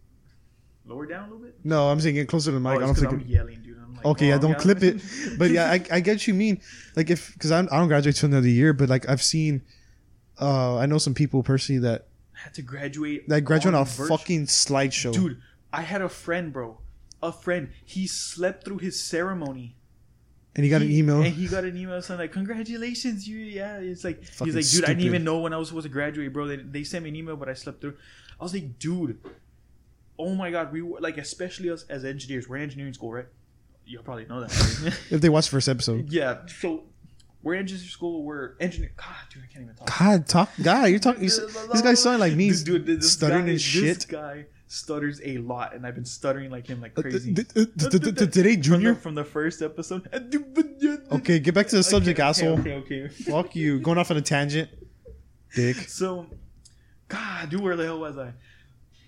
[0.85, 1.55] lower down a little bit.
[1.63, 2.73] no, I'm saying get closer to the mic.
[2.73, 3.11] oh, I don't think.
[3.13, 3.77] I'm it- yelling, dude.
[3.81, 5.01] I'm like, okay, yeah, oh, don't clip it.
[5.37, 6.59] But yeah, I, I get you mean.
[6.95, 9.61] Like if because I don't graduate till another year, but like I've seen,
[10.39, 13.29] uh, I know some people personally that had to graduate.
[13.29, 15.13] that graduate on a virtu- fucking slideshow.
[15.13, 15.39] Dude,
[15.71, 16.79] I had a friend, bro.
[17.23, 17.69] A friend.
[17.85, 19.75] He slept through his ceremony.
[20.55, 21.21] And he got an email.
[21.21, 24.69] And he got an email saying like, "Congratulations, you yeah." It's like Fucking he's like,
[24.69, 26.47] "Dude, I didn't even know when I was supposed to graduate, bro.
[26.47, 27.95] They, they sent me an email, but I slept through."
[28.39, 29.19] I was like, "Dude,
[30.19, 32.47] oh my god, we were like, especially us as engineers.
[32.47, 33.27] We're in engineering school, right?
[33.83, 34.97] you'll probably know that.
[35.09, 36.09] if they watch the first episode.
[36.09, 36.45] yeah.
[36.47, 36.83] So
[37.43, 38.23] we're in engineering school.
[38.23, 38.91] We're engineer.
[38.95, 39.99] God, dude, I can't even talk.
[39.99, 41.23] God, talk, guy, you're talking.
[41.23, 44.05] This guy's sounding like me, This dude, this stuttering guy, and This shit.
[44.07, 47.33] guy stutters a lot, and I've been stuttering like him like Uh, crazy.
[47.33, 48.95] th- Today, Junior.
[48.95, 50.07] from the first episode.
[51.11, 52.59] Okay, get back to the subject, okay, asshole.
[52.59, 53.07] Okay, okay.
[53.07, 54.69] Fuck you, going off on a tangent,
[55.53, 55.75] dick.
[55.89, 56.25] So,
[57.07, 58.31] God, dude, where the hell was I?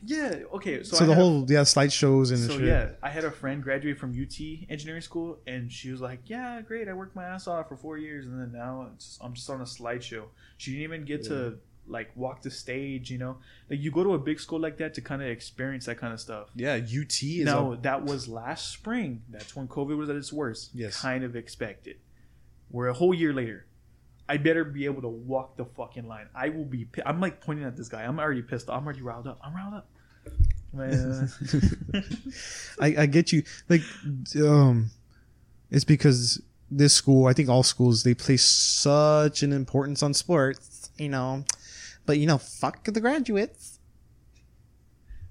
[0.05, 0.83] Yeah, okay.
[0.83, 2.67] So, So, the had a- whole yeah slideshows and so shit.
[2.67, 4.37] yeah, I had a friend graduate from UT
[4.69, 6.87] engineering school, and she was like, "Yeah, great.
[6.89, 9.61] I worked my ass off for four years, and then now it's, I'm just on
[9.61, 10.25] a slideshow."
[10.57, 11.57] She didn't even get to
[11.87, 13.09] like walk the stage.
[13.11, 13.37] You know,
[13.69, 16.13] like you go to a big school like that to kind of experience that kind
[16.13, 16.49] of stuff.
[16.55, 16.75] yeah.
[16.75, 19.21] UT is No, that was last spring.
[19.29, 20.71] That's when COVID was at its worst.
[20.73, 20.99] Yes.
[21.01, 21.97] kind of expected.
[22.71, 23.65] We're a whole year later.
[24.27, 26.27] I better be able to walk the fucking line.
[26.33, 26.85] I will be.
[26.85, 28.03] pi- I'm like pointing at this guy.
[28.03, 28.69] I'm already pissed.
[28.69, 28.77] off.
[28.79, 29.39] I'm already riled up.
[29.43, 29.87] I'm riled up.
[30.71, 31.29] Man.
[32.79, 33.43] I, I get you.
[33.69, 33.81] Like,
[34.37, 34.89] um,
[35.69, 40.89] it's because this school, I think all schools, they place such an importance on sports,
[40.97, 41.43] you know.
[42.05, 43.79] But you know, fuck the graduates.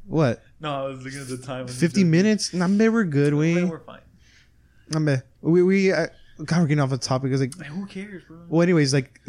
[0.07, 0.43] What?
[0.61, 1.69] no, I was looking at the time.
[1.69, 2.53] Fifty minutes?
[2.53, 3.35] Nah, man, we're good.
[3.35, 5.23] We, we're fine.
[5.41, 5.93] we, we.
[5.93, 6.07] Uh,
[6.45, 7.33] God, we're getting off the topic.
[7.33, 8.39] It's like, who cares, bro?
[8.49, 9.21] well, anyways, like,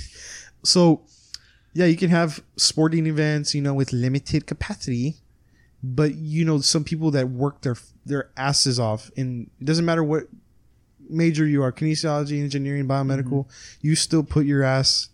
[0.64, 1.02] so,
[1.72, 5.16] yeah, you can have sporting events, you know, with limited capacity,
[5.82, 10.04] but you know, some people that work their their asses off, and it doesn't matter
[10.04, 10.24] what
[11.08, 13.48] major you are, kinesiology, engineering, biomedical,
[13.80, 15.08] you still put your ass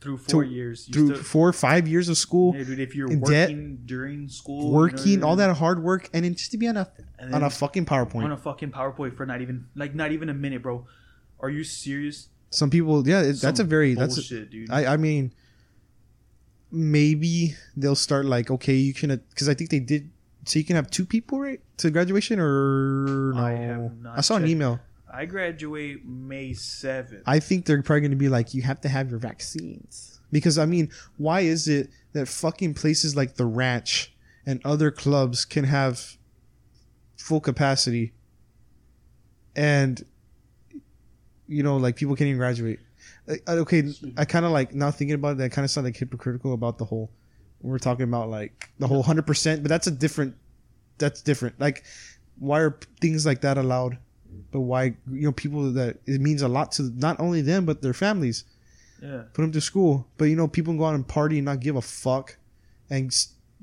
[0.00, 2.80] Through four to- years, you through still, four or five years of school, yeah, dude.
[2.80, 6.24] If you're in debt, working during school, you know working, all that hard work, and
[6.24, 6.90] then just to be on a
[7.32, 8.24] on a fucking PowerPoint.
[8.24, 10.86] on a fucking PowerPoint for not even like not even a minute, bro.
[11.38, 12.28] Are you serious?
[12.48, 14.14] Some people, yeah, it, that's a Some very that's.
[14.14, 14.70] A, bullshit, dude.
[14.70, 15.34] I I mean,
[16.70, 20.10] maybe they'll start like okay, you can uh, because I think they did.
[20.46, 24.10] So you can have two people right to graduation or no?
[24.10, 24.80] I I, saw an email.
[25.12, 27.22] I graduate May seventh.
[27.26, 30.58] I think they're probably going to be like you have to have your vaccines because
[30.58, 34.14] I mean, why is it that fucking places like the Ranch
[34.46, 36.16] and other clubs can have
[37.16, 38.12] full capacity
[39.54, 40.02] and
[41.46, 42.78] you know like people can't even graduate?
[43.26, 45.42] Like, okay, I kind of like now thinking about it.
[45.42, 47.10] I kind of sound like hypocritical about the whole.
[47.62, 50.36] We're talking about like the whole hundred percent, but that's a different.
[50.98, 51.58] That's different.
[51.58, 51.84] Like,
[52.38, 53.98] why are things like that allowed?
[54.52, 57.82] But why you know people that it means a lot to not only them but
[57.82, 58.44] their families.
[59.02, 59.22] Yeah.
[59.32, 61.60] Put them to school, but you know people can go out and party and not
[61.60, 62.36] give a fuck,
[62.90, 63.10] and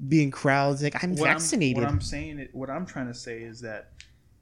[0.07, 1.77] be in crowds like I'm What vaccinated.
[1.77, 3.91] I'm, what I'm saying, what I'm trying to say is that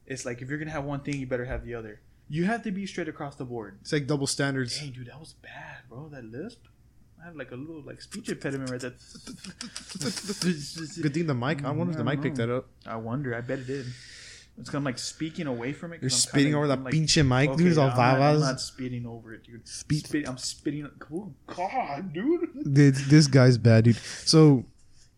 [0.06, 2.00] it's like if you're gonna have one thing, you better have the other.
[2.28, 3.78] You have to be straight across the board.
[3.82, 4.78] it's like double standards.
[4.80, 6.08] Dang, dude, that was bad, bro.
[6.08, 6.60] That lisp.
[7.20, 8.94] I have like a little like speech impediment right there.
[11.02, 11.64] Good thing the mic.
[11.64, 12.66] I wonder if the mic picked that up.
[12.84, 13.34] I wonder.
[13.34, 13.86] I bet it did.
[14.58, 16.00] It's kind of like speaking away from it.
[16.00, 17.68] You're I'm spitting over the like, pinche mic, okay, dude.
[17.68, 19.68] It's all I'm, not, I'm not spitting over it, dude.
[19.68, 20.06] Spit.
[20.06, 20.88] Spit, I'm spitting.
[21.12, 22.48] Oh God, dude.
[22.54, 23.96] This, this guy's bad, dude.
[23.96, 24.64] So,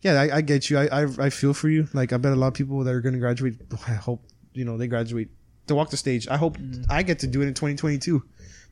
[0.01, 0.77] yeah, I, I get you.
[0.77, 1.87] I, I I feel for you.
[1.93, 3.55] Like I bet a lot of people that are going to graduate.
[3.87, 5.29] I hope you know they graduate
[5.67, 6.27] to walk the stage.
[6.27, 6.85] I hope mm.
[6.89, 8.21] I get to do it in 2022.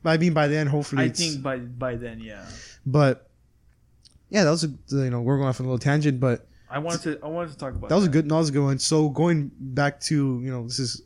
[0.02, 2.44] But I mean, by then, hopefully, I think by by then, yeah.
[2.84, 3.30] But
[4.28, 6.78] yeah, that was a you know we're going off on a little tangent, but I
[6.78, 7.18] wanted to.
[7.24, 8.28] I wanted to talk about that was a good.
[8.28, 8.78] That was a good one.
[8.78, 11.02] So going back to you know this is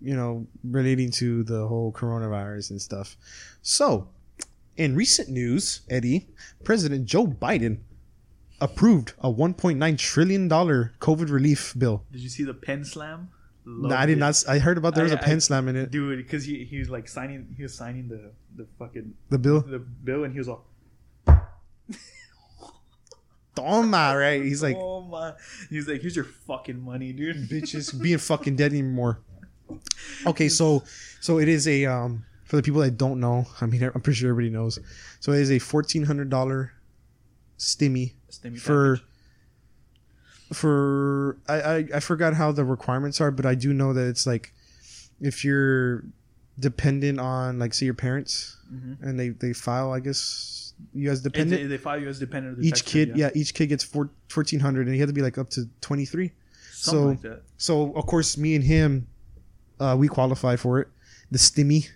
[0.00, 3.16] you know relating to the whole coronavirus and stuff.
[3.62, 4.08] So
[4.76, 6.28] in recent news, Eddie,
[6.64, 7.78] President Joe Biden
[8.60, 12.02] approved a 1.9 trillion dollar COVID relief bill.
[12.10, 13.30] Did you see the pen slam?
[13.64, 14.20] No, I did it.
[14.20, 14.42] not.
[14.48, 15.90] I heard about there was a I- pen I- slam in it.
[15.92, 19.60] dude because he, he was like signing he was signing the the fucking The bill.
[19.60, 20.64] the bill and he was all
[23.58, 24.42] Toma, right?
[24.42, 25.32] He's like, oh my
[25.70, 29.20] he's like here's your fucking money dude bitches being fucking dead anymore.
[30.26, 30.82] Okay, so
[31.20, 33.46] so it is a um for the people that don't know.
[33.60, 34.78] I mean, I'm pretty sure everybody knows.
[35.20, 36.72] So it is a fourteen hundred dollar
[37.58, 40.56] stimmy Stimmy for package.
[40.56, 44.26] for I, I I forgot how the requirements are, but I do know that it's
[44.26, 44.52] like
[45.20, 46.04] if you're
[46.58, 49.02] dependent on like say your parents Mhm.
[49.02, 50.57] and they they file I guess
[50.94, 51.62] you as dependent.
[51.62, 53.30] they, they file you as dependent of the each kid, code, yeah.
[53.34, 56.32] each kid gets four, 1400 and he had to be like up to 23.
[56.72, 59.06] something so- like that So of course, me and him,
[59.80, 60.88] uh, we qualify for it.
[61.30, 61.88] The stimmy,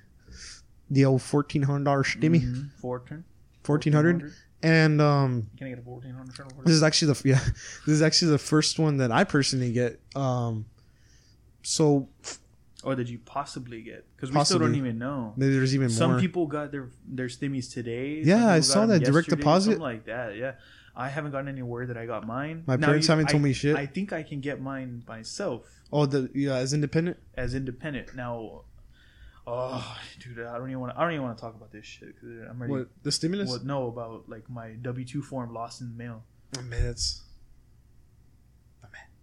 [0.90, 2.70] the old fourteen hundred dollar stimmy, Mhm.
[2.80, 3.24] Fourteen.
[3.64, 6.34] fourteen hundred, and um, Can I get a fourteen hundred?
[6.66, 7.40] this is actually the yeah,
[7.86, 10.00] this is actually the first one that I personally get.
[10.14, 10.66] Um,
[11.62, 12.08] so
[12.84, 14.04] or did you possibly get?
[14.16, 14.78] Because we still don't Possibly.
[14.88, 15.34] even know.
[15.36, 16.20] Maybe there's even Some more.
[16.20, 18.22] people got their their stimmies today.
[18.24, 19.64] Yeah, I people saw that, direct yesterday, deposit.
[19.72, 20.36] something like that.
[20.36, 20.52] Yeah,
[20.96, 22.64] I haven't gotten any word that I got mine.
[22.66, 23.76] My Now, parents you- haven't told I- me shit.
[23.76, 27.18] I think I can get mine myself oh, the yeah, as independent.
[27.36, 28.62] as independent now.
[29.46, 30.92] Oh, dude, I don't even want.
[30.94, 32.14] to I don't even want to talk about this shit.
[32.20, 32.72] 'cause I'm ready.
[32.72, 33.48] What the stimulus?
[33.50, 36.22] What know about like my W two form lost in the mail?
[36.58, 37.22] Oh, man, that's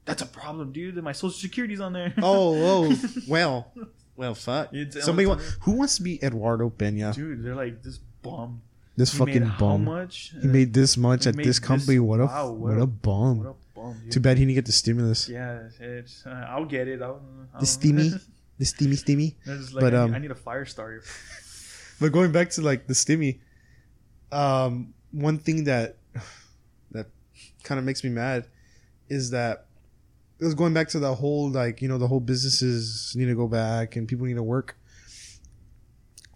[0.10, 0.95] That's a problem, dude.
[1.03, 2.14] My social security's on there.
[2.22, 2.97] oh oh
[3.28, 3.72] well
[4.16, 4.74] well fuck.
[4.74, 5.28] It's- Somebody
[5.62, 7.14] who wants to be Eduardo Pena?
[7.14, 8.62] dude, they're like this bum.
[8.97, 9.86] This He fucking made How bum.
[9.86, 10.34] much?
[10.41, 11.99] He made this much He at made this this- company.
[11.99, 13.38] what a wow, what, what a a- bum.
[13.39, 14.12] What a bum, dude.
[14.12, 15.30] Too bad he didn't get the stimulus.
[15.30, 16.26] Yeah, it's.
[16.26, 17.01] Uh, I'll get it.
[17.01, 17.22] I'll,
[17.53, 18.12] I'll, The steamy,
[18.60, 19.38] the steamy, steamy.
[19.45, 21.03] They're just like, But, I, um, need, I need a fire starter.
[22.01, 23.39] But going back to like the stimmy,
[24.34, 25.95] um, one thing that
[26.91, 27.07] that
[27.64, 28.47] kind of makes me mad
[29.07, 29.66] is that
[30.39, 33.35] it was going back to the whole like you know the whole businesses need to
[33.35, 34.77] go back and people need to work.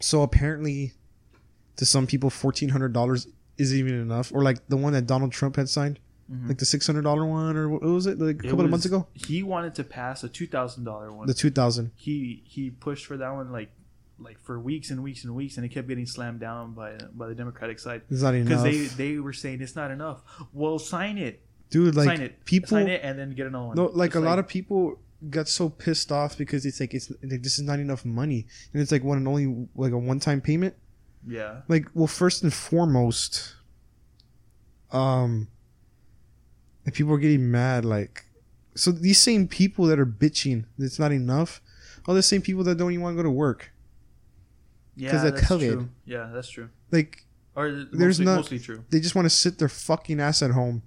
[0.01, 0.93] So apparently,
[1.77, 3.27] to some people, fourteen hundred dollars
[3.57, 5.99] isn't even enough, or like the one that Donald Trump had signed,
[6.31, 6.47] Mhm.
[6.49, 8.71] like the six hundred dollar one, or what was it like a It couple of
[8.71, 9.07] months ago?
[9.13, 11.27] He wanted to pass a two thousand dollar one.
[11.27, 11.91] The two thousand.
[11.95, 13.71] he he pushed for that one like
[14.19, 17.27] like for weeks and weeks and weeks, and it kept getting slammed down by by
[17.27, 18.63] the Democratic side It's not enough because
[18.97, 20.21] they they were saying it's not enough.
[20.51, 21.41] Well, sign it,
[21.74, 21.95] dude.
[21.95, 23.76] Like sign it, people, sign it, and then get another one.
[23.76, 24.99] No, like It's a lot of people
[25.30, 28.82] got so pissed off because it's like it's like this is not enough money, and
[28.82, 30.76] it's like one and only like a one time payment.
[31.28, 33.55] yeah, Like, well, first and foremost,
[34.91, 35.47] um,
[36.86, 37.86] and people are getting mad.
[37.86, 38.26] Like,
[38.76, 41.61] so these same people that are bitching it's not enough,
[42.07, 43.71] are the same people that don't even want to go to work.
[44.95, 45.59] yeah, that's COVID.
[45.71, 45.89] true.
[46.05, 46.69] Yeah, that's true.
[46.91, 48.84] Like, Or There's there's mostly, not- mostly true.
[48.89, 50.82] they just want to sit their fucking ass at home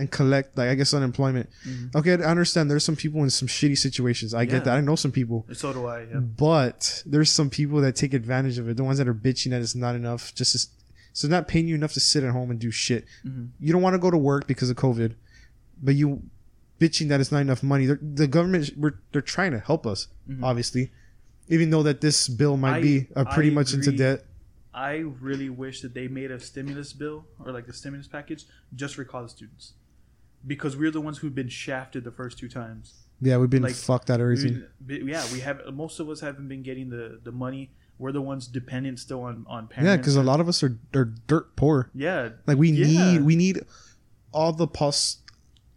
[0.00, 1.48] and collect, like, I guess, unemployment.
[1.66, 1.94] Mhm.
[1.94, 2.70] Okay, I understand.
[2.70, 4.34] There's some people in some shitty situations.
[4.34, 4.50] I Yeah.
[4.52, 4.76] get that.
[4.76, 5.46] I know some people.
[5.52, 6.00] So do I.
[6.04, 6.18] Yeah.
[6.20, 8.76] But there's some people that take advantage of it.
[8.76, 10.68] The ones that are bitching that it's not enough, just as,
[11.12, 13.04] so not paying you enough to sit at home and do shit.
[13.26, 13.48] Mhm.
[13.60, 15.14] You don't want to go to work because of COVID,
[15.82, 16.22] but you
[16.80, 17.84] bitching that it's not enough money.
[17.86, 20.42] They're, the government, we're, they're trying to help us, Mhm.
[20.42, 20.90] obviously,
[21.48, 24.24] even though that this bill might I- be uh, pretty I much into debt.
[24.72, 28.94] I really wish that they made a stimulus bill or like a stimulus package just
[28.94, 29.72] for college students,
[30.46, 32.94] because we're the ones who've been shafted the first two times.
[33.20, 34.62] Yeah, we've been Like, fucked out of everything.
[34.88, 35.60] Yeah, we have.
[35.72, 37.70] Most of us haven't been getting the the money.
[37.98, 39.86] We're the ones dependent still on on parents.
[39.90, 41.90] Yeah, because a lot of us are, are dirt poor.
[41.94, 42.86] Yeah, Like we Yeah.
[43.12, 43.60] need we need
[44.32, 45.18] all the pos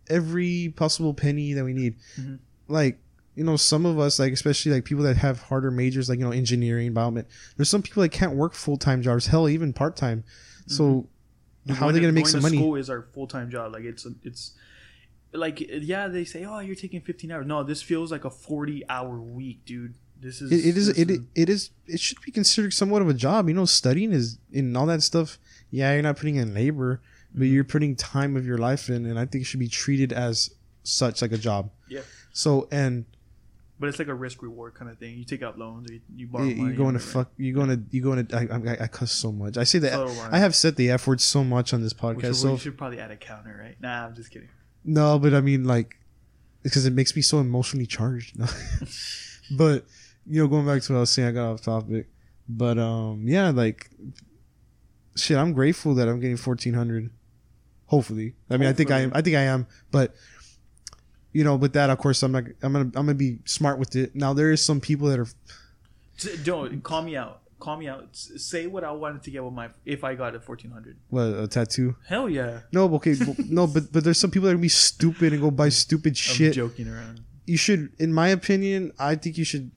[0.10, 1.96] every possible penny that we need.
[2.18, 2.40] Mhm.
[2.68, 3.00] Like
[3.36, 6.26] you know, some of us like especially like people that have harder majors like you
[6.26, 7.26] know engineering, biomed.
[7.58, 9.28] There's some people that can't work full time jobs.
[9.28, 10.24] Hell, even part time.
[10.68, 11.10] So
[11.70, 12.58] How are they gonna make going some to money?
[12.58, 13.74] School is our full time job.
[13.74, 14.54] Like it's it's
[15.34, 17.46] like yeah, they say oh you're taking 15 hours.
[17.46, 19.96] No, this feels like a 40 hour week, dude.
[20.20, 23.14] This is It, it is it, it is it should be considered somewhat of a
[23.14, 23.48] job.
[23.50, 25.38] You know, studying is in all that stuff.
[25.70, 27.02] Yeah, you're not putting in labor,
[27.34, 27.54] but Mm-hmm.
[27.54, 30.52] you're putting time of your life in, and I think it should be treated as
[30.84, 31.72] such like a job.
[31.88, 32.02] Yeah.
[32.32, 33.06] So and
[33.84, 35.18] but it's like a risk reward kind of thing.
[35.18, 36.72] You take out loans, or you, you borrow you, money.
[36.72, 37.32] you go into or- fuck.
[37.36, 38.34] You're going to you go into.
[38.34, 39.58] I, I, I cuss so much.
[39.58, 42.22] I say that So I have said the f word so much on this podcast.
[42.22, 43.76] should, So we should probably add a counter, right?
[43.82, 44.48] Nah, I'm just kidding.
[44.86, 45.98] no, but I mean like,
[46.62, 48.38] because it makes me so emotionally charged.
[49.58, 49.86] but
[50.26, 52.08] you know, going back to what I was saying, I got off topic.
[52.48, 53.90] But um, yeah, like,
[55.18, 57.10] shit, I'm grateful that I'm getting fourteen hundred.
[57.88, 59.12] Hopefully, I mean, I think I am.
[59.14, 59.68] I think I am.
[59.92, 60.16] But
[61.34, 62.44] you know, with that, of course, I'm not.
[62.62, 62.86] I'm gonna.
[62.86, 64.16] I'm gonna be smart with it.
[64.16, 65.28] Now, there is some people that are.
[66.44, 67.42] Don't call me out.
[67.60, 68.10] Call me out.
[68.12, 70.98] Say what I wanted to get with my if I got a 1400.
[71.10, 71.96] What a tattoo?
[72.08, 72.62] Hell yeah.
[72.72, 73.16] No, okay,
[73.50, 76.12] no, but but there's some people that are gonna be stupid and go buy stupid
[76.12, 76.54] I'm shit.
[76.54, 77.22] joking around.
[77.46, 79.72] You should, in my opinion, I think you should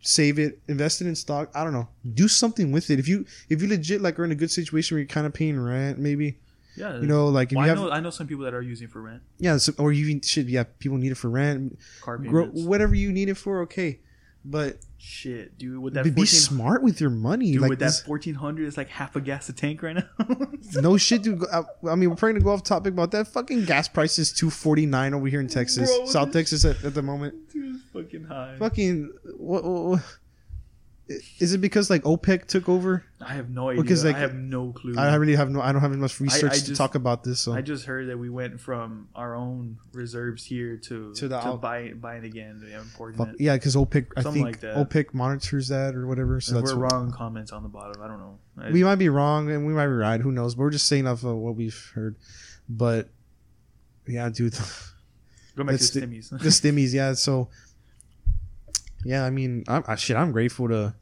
[0.00, 1.50] save it, invest it in stock.
[1.54, 2.98] I don't know, do something with it.
[2.98, 5.32] If you if you legit like are in a good situation where you're kind of
[5.32, 6.38] paying rent, maybe
[6.78, 7.00] Yeah.
[7.00, 8.62] you know, like if Well, you I have know I know some people that are
[8.62, 11.78] using for rent, yeah, so, or you even should yeah, people need it for rent,
[12.00, 14.00] car grow, whatever you need it for, okay.
[14.44, 17.52] But Shit, dude, with that be, be 14 smart with your money.
[17.52, 20.46] dude, like with this, that 1400 it's like half a gas a tank right now.
[20.80, 21.44] no shit, dude.
[21.52, 23.28] I, uh, I mean, we're probably gonna go off topic about that.
[23.28, 26.82] Fucking gas price is two forty nine over here in Texas, Bro, South Texas at,
[26.84, 27.52] at the moment.
[27.52, 28.56] Dude, fucking high.
[28.58, 30.18] fucking what, what, what-
[31.38, 33.04] is it because like OPEC took over?
[33.20, 33.82] I have no idea.
[33.82, 34.94] Because, like, I have no clue.
[34.98, 37.40] I really have no I don't have much research I to just- talk about this.
[37.40, 41.28] So I just heard that we went from our own reserves here to To to,
[41.28, 44.76] the out- buy buying again, yeah, importing yeah, because OPEC I Something think like that.
[44.76, 46.40] OPEC monitors that or whatever.
[46.40, 47.10] So If that's we're wrong.
[47.12, 48.02] Comments on the bottom.
[48.02, 48.38] I don't know.
[48.58, 50.20] I- we might be wrong and we might be right.
[50.20, 50.54] Who knows?
[50.54, 52.16] But we're just saying off of what we've heard.
[52.68, 53.08] But
[54.06, 54.54] yeah, dude,
[55.56, 56.30] go back to the- stimmies.
[56.30, 57.14] the stimmies, yeah.
[57.14, 57.48] So
[59.04, 60.16] yeah, I mean, I'm I, shit.
[60.16, 60.94] I'm grateful to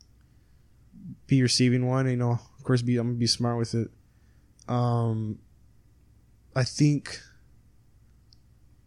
[1.27, 2.09] be receiving one.
[2.09, 3.89] You know, of course, be I'm gonna be smart with it.
[4.69, 5.39] Um,
[6.55, 7.21] I think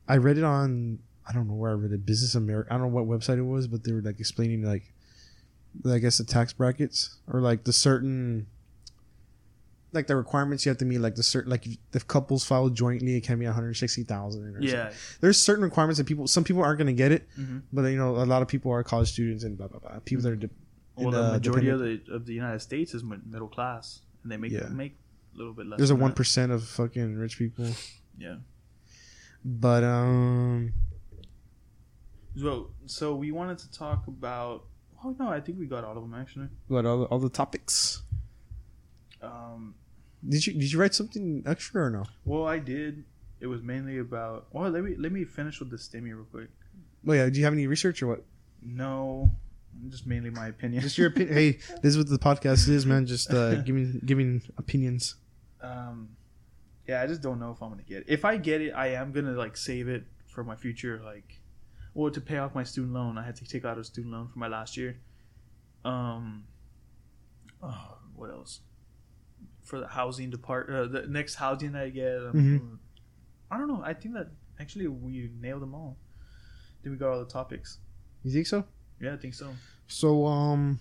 [0.08, 1.00] I read it on
[1.30, 2.06] I don't know where I read it.
[2.06, 2.74] Business America.
[2.74, 4.92] I don't know what website it was, but they were like explaining like,
[5.86, 8.48] I guess the tax brackets or like the certain.
[9.92, 13.16] Like the requirements you have to meet, like the certain, like if, couples file jointly,
[13.16, 14.62] it can be one hundred sixty thousand.
[14.62, 14.92] Yeah.
[15.20, 17.64] there's certain requirements that people, some people aren't going to get it, Mhm.
[17.74, 19.98] but you know, a lot of people are college students and blah blah blah.
[20.06, 20.50] People that are, de-
[20.96, 24.38] Well, the uh, majority of the of the United States is middle class, and they
[24.38, 24.68] make Yeah.
[24.70, 24.96] make
[25.34, 25.78] a little bit less.
[25.78, 26.12] there's a one
[26.52, 27.66] of fucking rich people,
[28.18, 28.36] Yeah.
[29.44, 30.72] but um,
[32.36, 34.66] So so we wanted to talk about.
[35.04, 36.50] Oh no, I think we got all of them actually.
[36.68, 38.04] what all, all the topics?
[39.22, 39.76] Um,
[40.28, 42.06] Did you did you write something extra or no?
[42.26, 43.04] well, I did.
[43.40, 44.48] It was mainly about.
[44.52, 46.50] Well, let me let me finish with the stimmy real quick.
[47.08, 48.24] Oh yeah, do you have any research or what?
[48.62, 49.32] No,
[49.88, 50.82] just mainly my opinion.
[50.82, 51.34] Just your opinion.
[51.36, 51.52] hey,
[51.82, 53.06] this is what the podcast is, man.
[53.06, 55.16] Just uh, giving giving opinions.
[55.62, 56.10] um,
[56.88, 58.06] yeah, I just don't know if I'm gonna get it.
[58.08, 61.40] If I get it, I am gonna like save it for my future, like,
[61.94, 63.18] or to pay off my student loan.
[63.18, 64.98] I had to take out a student loan for my last year.
[65.86, 66.44] Um,
[67.64, 68.60] oh, what else?
[69.70, 72.78] For the housing depart, uh, the next housing I get, um, Mhm.
[73.52, 73.82] I don't know.
[73.86, 75.96] I think that actually we nailed them all.
[76.82, 77.78] Think we got all the topics.
[78.24, 78.66] You think so?
[79.00, 79.54] Yeah, I think so.
[79.88, 80.80] So um,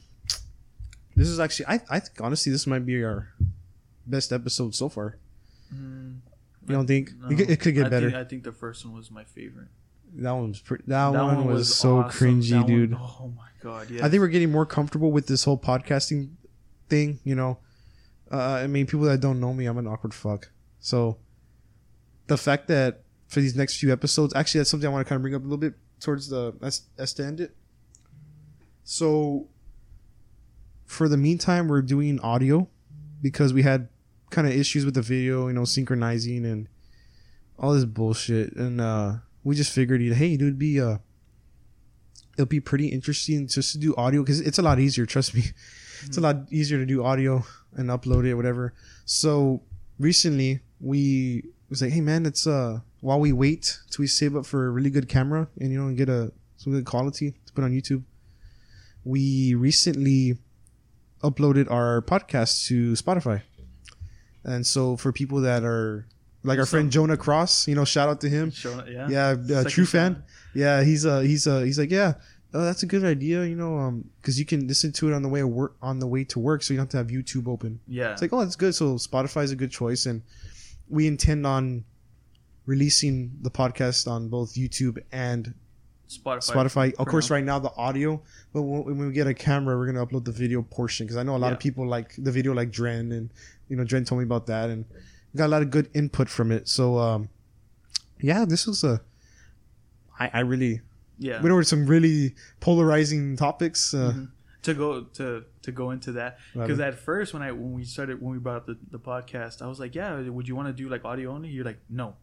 [1.15, 3.29] this is actually I I think honestly this might be our
[4.07, 5.19] best episode so far.
[5.75, 6.21] Mm,
[6.67, 7.29] You don't think no.
[7.29, 8.11] it, could- it could get I better?
[8.11, 9.69] Think, I think the first one was my favorite.
[10.17, 10.85] that one was pretty.
[10.87, 12.41] That, one, was, so awesome.
[12.41, 12.95] cringy, That dude.
[12.95, 13.91] oh my god!
[13.91, 14.05] Yeah.
[14.05, 16.31] I think we're getting more comfortable with this whole podcasting
[16.89, 17.21] thing.
[17.25, 17.59] You know,
[18.33, 20.51] uh, I mean, people that don't know me, I'm an awkward fuck.
[20.81, 21.19] So
[22.27, 25.17] the fact that for these next few episodes, actually, that's something I want to kind
[25.17, 27.57] of bring up a little bit towards the as, as to end it.
[28.85, 29.49] So
[30.87, 32.69] for the meantime, we're doing audio
[33.21, 33.89] because we had
[34.31, 36.69] kind of issues with the video, you know, synchronizing and
[37.59, 40.99] all this bullshit, and uh, we just figured, hey, dude, be uh
[42.39, 45.05] it'll be pretty interesting just to do audio because it's a lot easier.
[45.05, 45.43] Trust me,
[46.07, 48.73] it's a lot easier to do audio and upload it, whatever.
[49.05, 49.63] So
[49.99, 54.47] recently we was like, hey man, it's uh while we wait till we save up
[54.47, 57.53] for a really good camera and you know and get a some good quality to
[57.53, 58.05] put on YouTube.
[59.05, 60.39] We recently
[61.23, 63.43] uploaded our podcast to Spotify,
[64.45, 66.07] and so for people that are
[66.43, 69.09] like our So- friend Jonah Cross, you know, shout out to him it, yeah.
[69.09, 70.15] yeah, uh, true fan.
[70.15, 70.25] fan.
[70.55, 72.15] Yeah, he's uh he's uh he's like yeah,
[72.55, 75.23] oh, that's a good idea, you know, um, because you can listen to it on
[75.23, 77.49] the way work on the way to work, so you don't have to have YouTube
[77.49, 77.81] open.
[77.87, 78.13] Yeah.
[78.13, 78.75] It's like oh, that's good.
[78.75, 80.23] So Spotify is a good choice, and
[80.89, 81.85] we intend on
[82.67, 85.55] releasing the podcast on both YouTube and
[86.09, 86.53] Spotify.
[86.53, 86.95] Spotify.
[86.95, 87.37] Of course, now.
[87.37, 88.23] right now the audio,
[88.53, 91.23] but when when we get a camera, we're gonna upload the video portion because I
[91.23, 93.31] know a lot of people like the video, like Dren, and
[93.69, 94.85] you know Dren told me about that, and
[95.37, 96.69] got a lot of good input from it.
[96.69, 97.29] So um,
[98.21, 99.01] yeah, this was a.
[100.19, 100.81] I, I really
[101.19, 101.41] Yeah.
[101.41, 103.95] went over some really polarizing topics.
[103.95, 104.29] Uh, Mhm.
[104.63, 108.21] To go to to go into that because at first when I when we started
[108.21, 110.75] when we brought up the, the podcast I was like yeah would you want to
[110.75, 112.17] do like audio only you're like no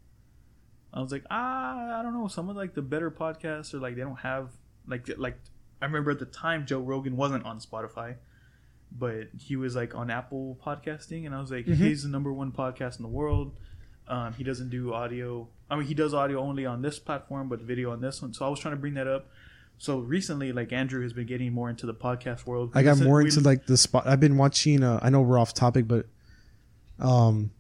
[0.93, 3.95] I was like ah I don't know some of like the better podcasts are like
[3.95, 4.51] they don't have
[4.85, 5.39] like like
[5.81, 8.15] I remember at the time Joe Rogan wasn't on Spotify
[8.97, 11.75] but he was like on Apple podcasting and I was like Mhm.
[11.75, 13.53] he's the number one podcast in the world
[14.07, 17.59] um, he doesn't do audio I mean he does audio only on this platform but
[17.61, 19.27] video on this one so I was trying to bring that up
[19.77, 23.19] so recently like Andrew has been getting more into the podcast world I got more
[23.21, 24.07] into like the spot.
[24.07, 24.83] I've been watching.
[24.83, 26.05] Uh, I know we're off topic, but
[26.99, 27.51] um,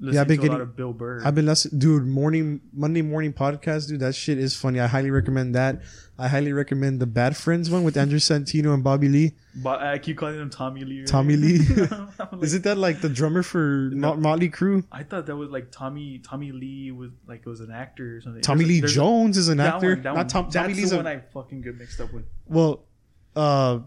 [0.00, 1.22] listening I've been to a lot of Bill Burr.
[1.24, 2.06] I've been listening, dude.
[2.06, 4.00] Morning Monday morning podcast, dude.
[4.00, 4.80] That shit is funny.
[4.80, 5.80] I highly recommend that.
[6.18, 9.32] I highly recommend the Bad Friends one with Andrew Santino and Bobby Lee.
[9.56, 11.04] but I keep calling him Tommy Lee.
[11.06, 11.58] Tommy Lee.
[11.76, 14.08] Like- Is it that like the drummer for No.
[14.10, 14.84] Mot- Motley Crue?
[14.92, 16.18] I thought that was like Tommy.
[16.18, 18.42] Tommy Lee was like it was an actor or something.
[18.42, 19.94] Tommy There's Lee a- Jones is an actor.
[19.96, 20.26] one- Not one.
[20.28, 20.50] Tom.
[20.50, 22.24] Tommy That's Lee's the a one I fucking get mixed up with.
[22.46, 22.84] well.
[23.36, 23.80] Uh,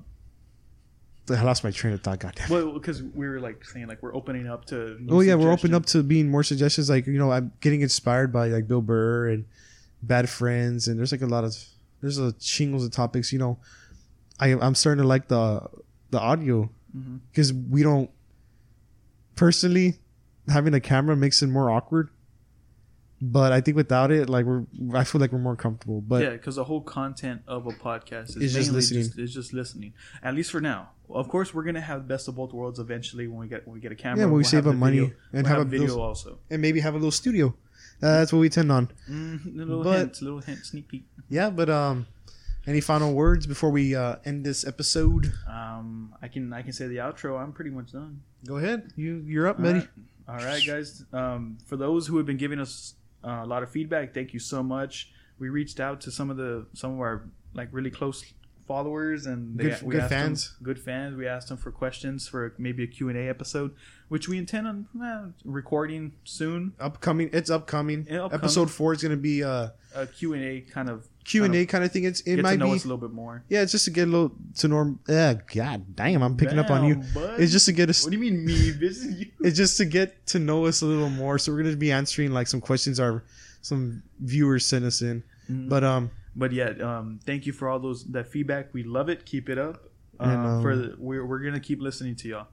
[1.30, 2.20] I lost my train of thought.
[2.20, 2.50] Goddamn.
[2.50, 4.98] Well, because we were like saying like we're opening up to.
[5.10, 5.76] Oh yeah, we're open suggestions.
[5.76, 6.90] up to being more suggestions.
[6.90, 9.46] Like you know, I'm getting inspired by like Bill Burr and
[10.02, 11.56] Bad Friends, and there's like a lot of
[12.02, 13.34] there's a shingles of topics.
[13.34, 13.60] You know,
[14.40, 15.68] I I'm starting to like the
[16.12, 17.18] the audio mm-hmm.
[17.32, 18.10] because we don't
[19.36, 19.96] personally
[20.50, 22.10] having a camera makes it more awkward.
[23.20, 24.64] But I think without it, like we're
[24.94, 26.02] I feel like we're more comfortable.
[26.02, 29.04] But yeah, because the whole content of a podcast is just mainly listening.
[29.06, 29.94] just, it's just listening.
[30.22, 30.90] At least for now.
[31.10, 33.80] Of course, we're gonna have best of both worlds eventually when we get when we
[33.80, 34.20] get a camera.
[34.20, 35.14] yeah, when we we'll save up money video.
[35.34, 36.38] and We'll have, have a video video also.
[36.52, 37.48] and maybe have a little studio.
[38.04, 38.92] Uh, that's what we tend on.
[39.10, 41.06] Mm, a little But- hint, little hint, sneak peek.
[41.30, 42.06] Yeah, but um,
[42.68, 45.32] Any final words before we uh, end this episode?
[45.50, 47.42] Um, I can I can say the outro.
[47.42, 48.22] I'm pretty much done.
[48.46, 48.92] Go ahead.
[48.96, 49.80] You you're up, All buddy.
[49.80, 49.90] right.
[50.30, 51.04] All right, guys.
[51.14, 52.94] Um, for those who have been giving us
[53.28, 55.12] uh, a lot of feedback, thank you so much.
[55.40, 58.24] We reached out to some of the some of our like really close
[58.68, 60.56] followers and Good- we good asked them- fans.
[60.62, 61.16] good fans.
[61.16, 63.74] We asked them for questions for maybe a Q and A episode,
[64.10, 66.74] which we intend on uh, recording soon.
[66.80, 67.30] Upcoming.
[67.34, 68.02] It's upcoming.
[68.12, 68.34] Upcoming.
[68.34, 71.64] Episode four is gonna be uh A Q and A kind of Q and kind
[71.64, 72.04] A kind of thing.
[72.06, 73.44] It's it might be us a little bit more.
[73.50, 73.62] yeah.
[73.62, 75.00] It's just to get a little to norm.
[75.08, 76.96] Uh, God damn, I'm picking up on you.
[77.14, 77.40] Bud.
[77.40, 78.04] It's just to get us.
[78.04, 78.72] What do you mean me?
[78.80, 79.26] This is you.
[79.42, 81.38] It's just to get to know us a little more.
[81.38, 83.24] So we're gonna be answering like some questions our
[83.62, 85.24] some viewers sent us in.
[85.52, 85.70] Mhm.
[85.70, 88.74] But um, but yeah, um, thank you for all those that feedback.
[88.74, 89.26] We love it.
[89.26, 89.84] Keep it up.
[90.20, 92.48] And, Um, um, for the, we're we're gonna keep listening to y'all.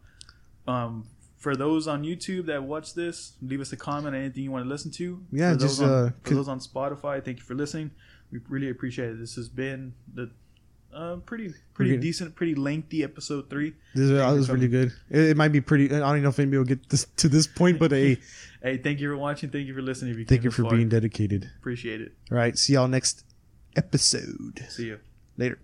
[0.67, 1.05] Um,
[1.39, 4.17] for those on YouTube that watch this, leave us a comment.
[4.17, 5.23] Anything you want to listen to.
[5.31, 7.91] Yeah, For those just, on, uh, for those on Spotify, thank you for listening.
[8.33, 9.19] We really appreciate it.
[9.19, 10.31] This has been the
[10.93, 12.01] uh, pretty pretty Okay.
[12.01, 13.75] decent, pretty lengthy episode three.
[13.95, 14.93] this you was really good.
[15.11, 15.87] It, it might be pretty.
[15.95, 18.19] I don't know if anybody will get this to this point, but hey,
[18.63, 19.51] Hey, thank you for watching.
[19.51, 20.13] Thank you for listening.
[20.13, 20.71] If you thank you for far.
[20.73, 21.51] being dedicated.
[21.59, 22.13] appreciate it.
[22.31, 23.25] All right, see y'all next
[23.77, 24.65] episode.
[24.69, 25.01] See you.
[25.37, 25.64] Later.